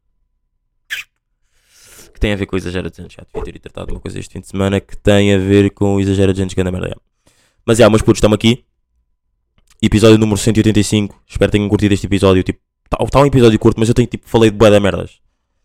Que 2.15 2.21
tem 2.21 2.33
a 2.33 2.37
ver 2.37 2.47
com 2.47 2.57
Exagera 2.57 2.89
200. 2.89 3.13
Já 3.13 3.25
devia 3.25 3.45
ter 3.45 3.57
ido 3.57 3.63
tratar 3.63 3.85
de 3.85 3.95
uma 3.95 4.01
coisa 4.01 4.17
este 4.17 4.33
fim 4.33 4.41
de 4.41 4.47
semana 4.47 4.81
que 4.81 4.97
tem 4.97 5.35
a 5.35 5.39
ver 5.39 5.71
com 5.71 5.97
o 5.97 6.01
Exagera 6.01 6.33
200, 6.33 6.55
que 6.55 6.61
é 6.61 6.65
da 6.65 6.71
merda. 6.71 6.97
Mas 7.67 7.79
já, 7.79 7.91
meus 7.91 8.03
putos, 8.03 8.19
estamos 8.19 8.37
aqui. 8.37 8.65
Episódio 9.83 10.17
número 10.19 10.39
185. 10.39 11.21
Espero 11.27 11.51
que 11.51 11.59
tenham 11.59 11.69
curtido 11.69 11.95
este 11.95 12.07
episódio. 12.07 12.45
Tipo, 12.45 12.61
está 12.85 13.05
tá 13.05 13.21
um 13.21 13.27
episódio 13.27 13.59
curto, 13.59 13.81
mas 13.81 13.89
eu 13.89 13.95
tenho 13.95 14.07
tipo, 14.07 14.29
falei 14.29 14.53
de 14.53 14.57
bué 14.57 14.71
da 14.71 14.79
merdas. 14.79 15.19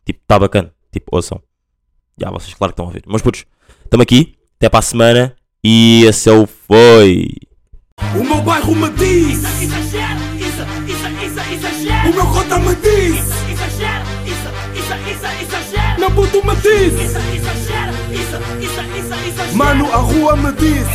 Tipo, 0.03 0.19
está 0.19 0.39
bacana. 0.39 0.73
Tipo, 0.91 1.15
ouçam. 1.15 1.39
Já, 2.19 2.31
vocês 2.31 2.55
claro 2.55 2.73
que 2.73 2.81
estão 2.81 2.89
a 2.89 2.91
ver. 2.91 3.03
Mas 3.05 3.21
putos, 3.21 3.45
estamos 3.85 4.01
aqui. 4.01 4.40
Até 4.61 4.69
para 4.69 4.77
a 4.77 4.83
semana. 4.83 5.33
E 5.63 6.05
esse 6.05 6.29
é 6.29 6.33
o 6.33 6.45
Foi. 6.45 7.27
O 8.13 8.23
meu 8.23 8.43
bairro 8.43 8.75
me 8.75 8.91
diz, 8.91 9.39
Isso, 9.39 9.55
isso, 9.59 10.61
o 12.07 12.13
meu 12.13 12.27
cota 12.27 12.59
me 12.59 12.75
diz, 12.75 13.15
isso, 13.15 13.33
isso, 14.27 14.49
meu 15.97 16.11
puto 16.11 16.45
me 16.45 16.55
diz, 16.57 16.93
mano, 19.55 19.91
a 19.91 19.97
rua 19.97 20.35
me 20.37 20.51
diz. 20.51 20.87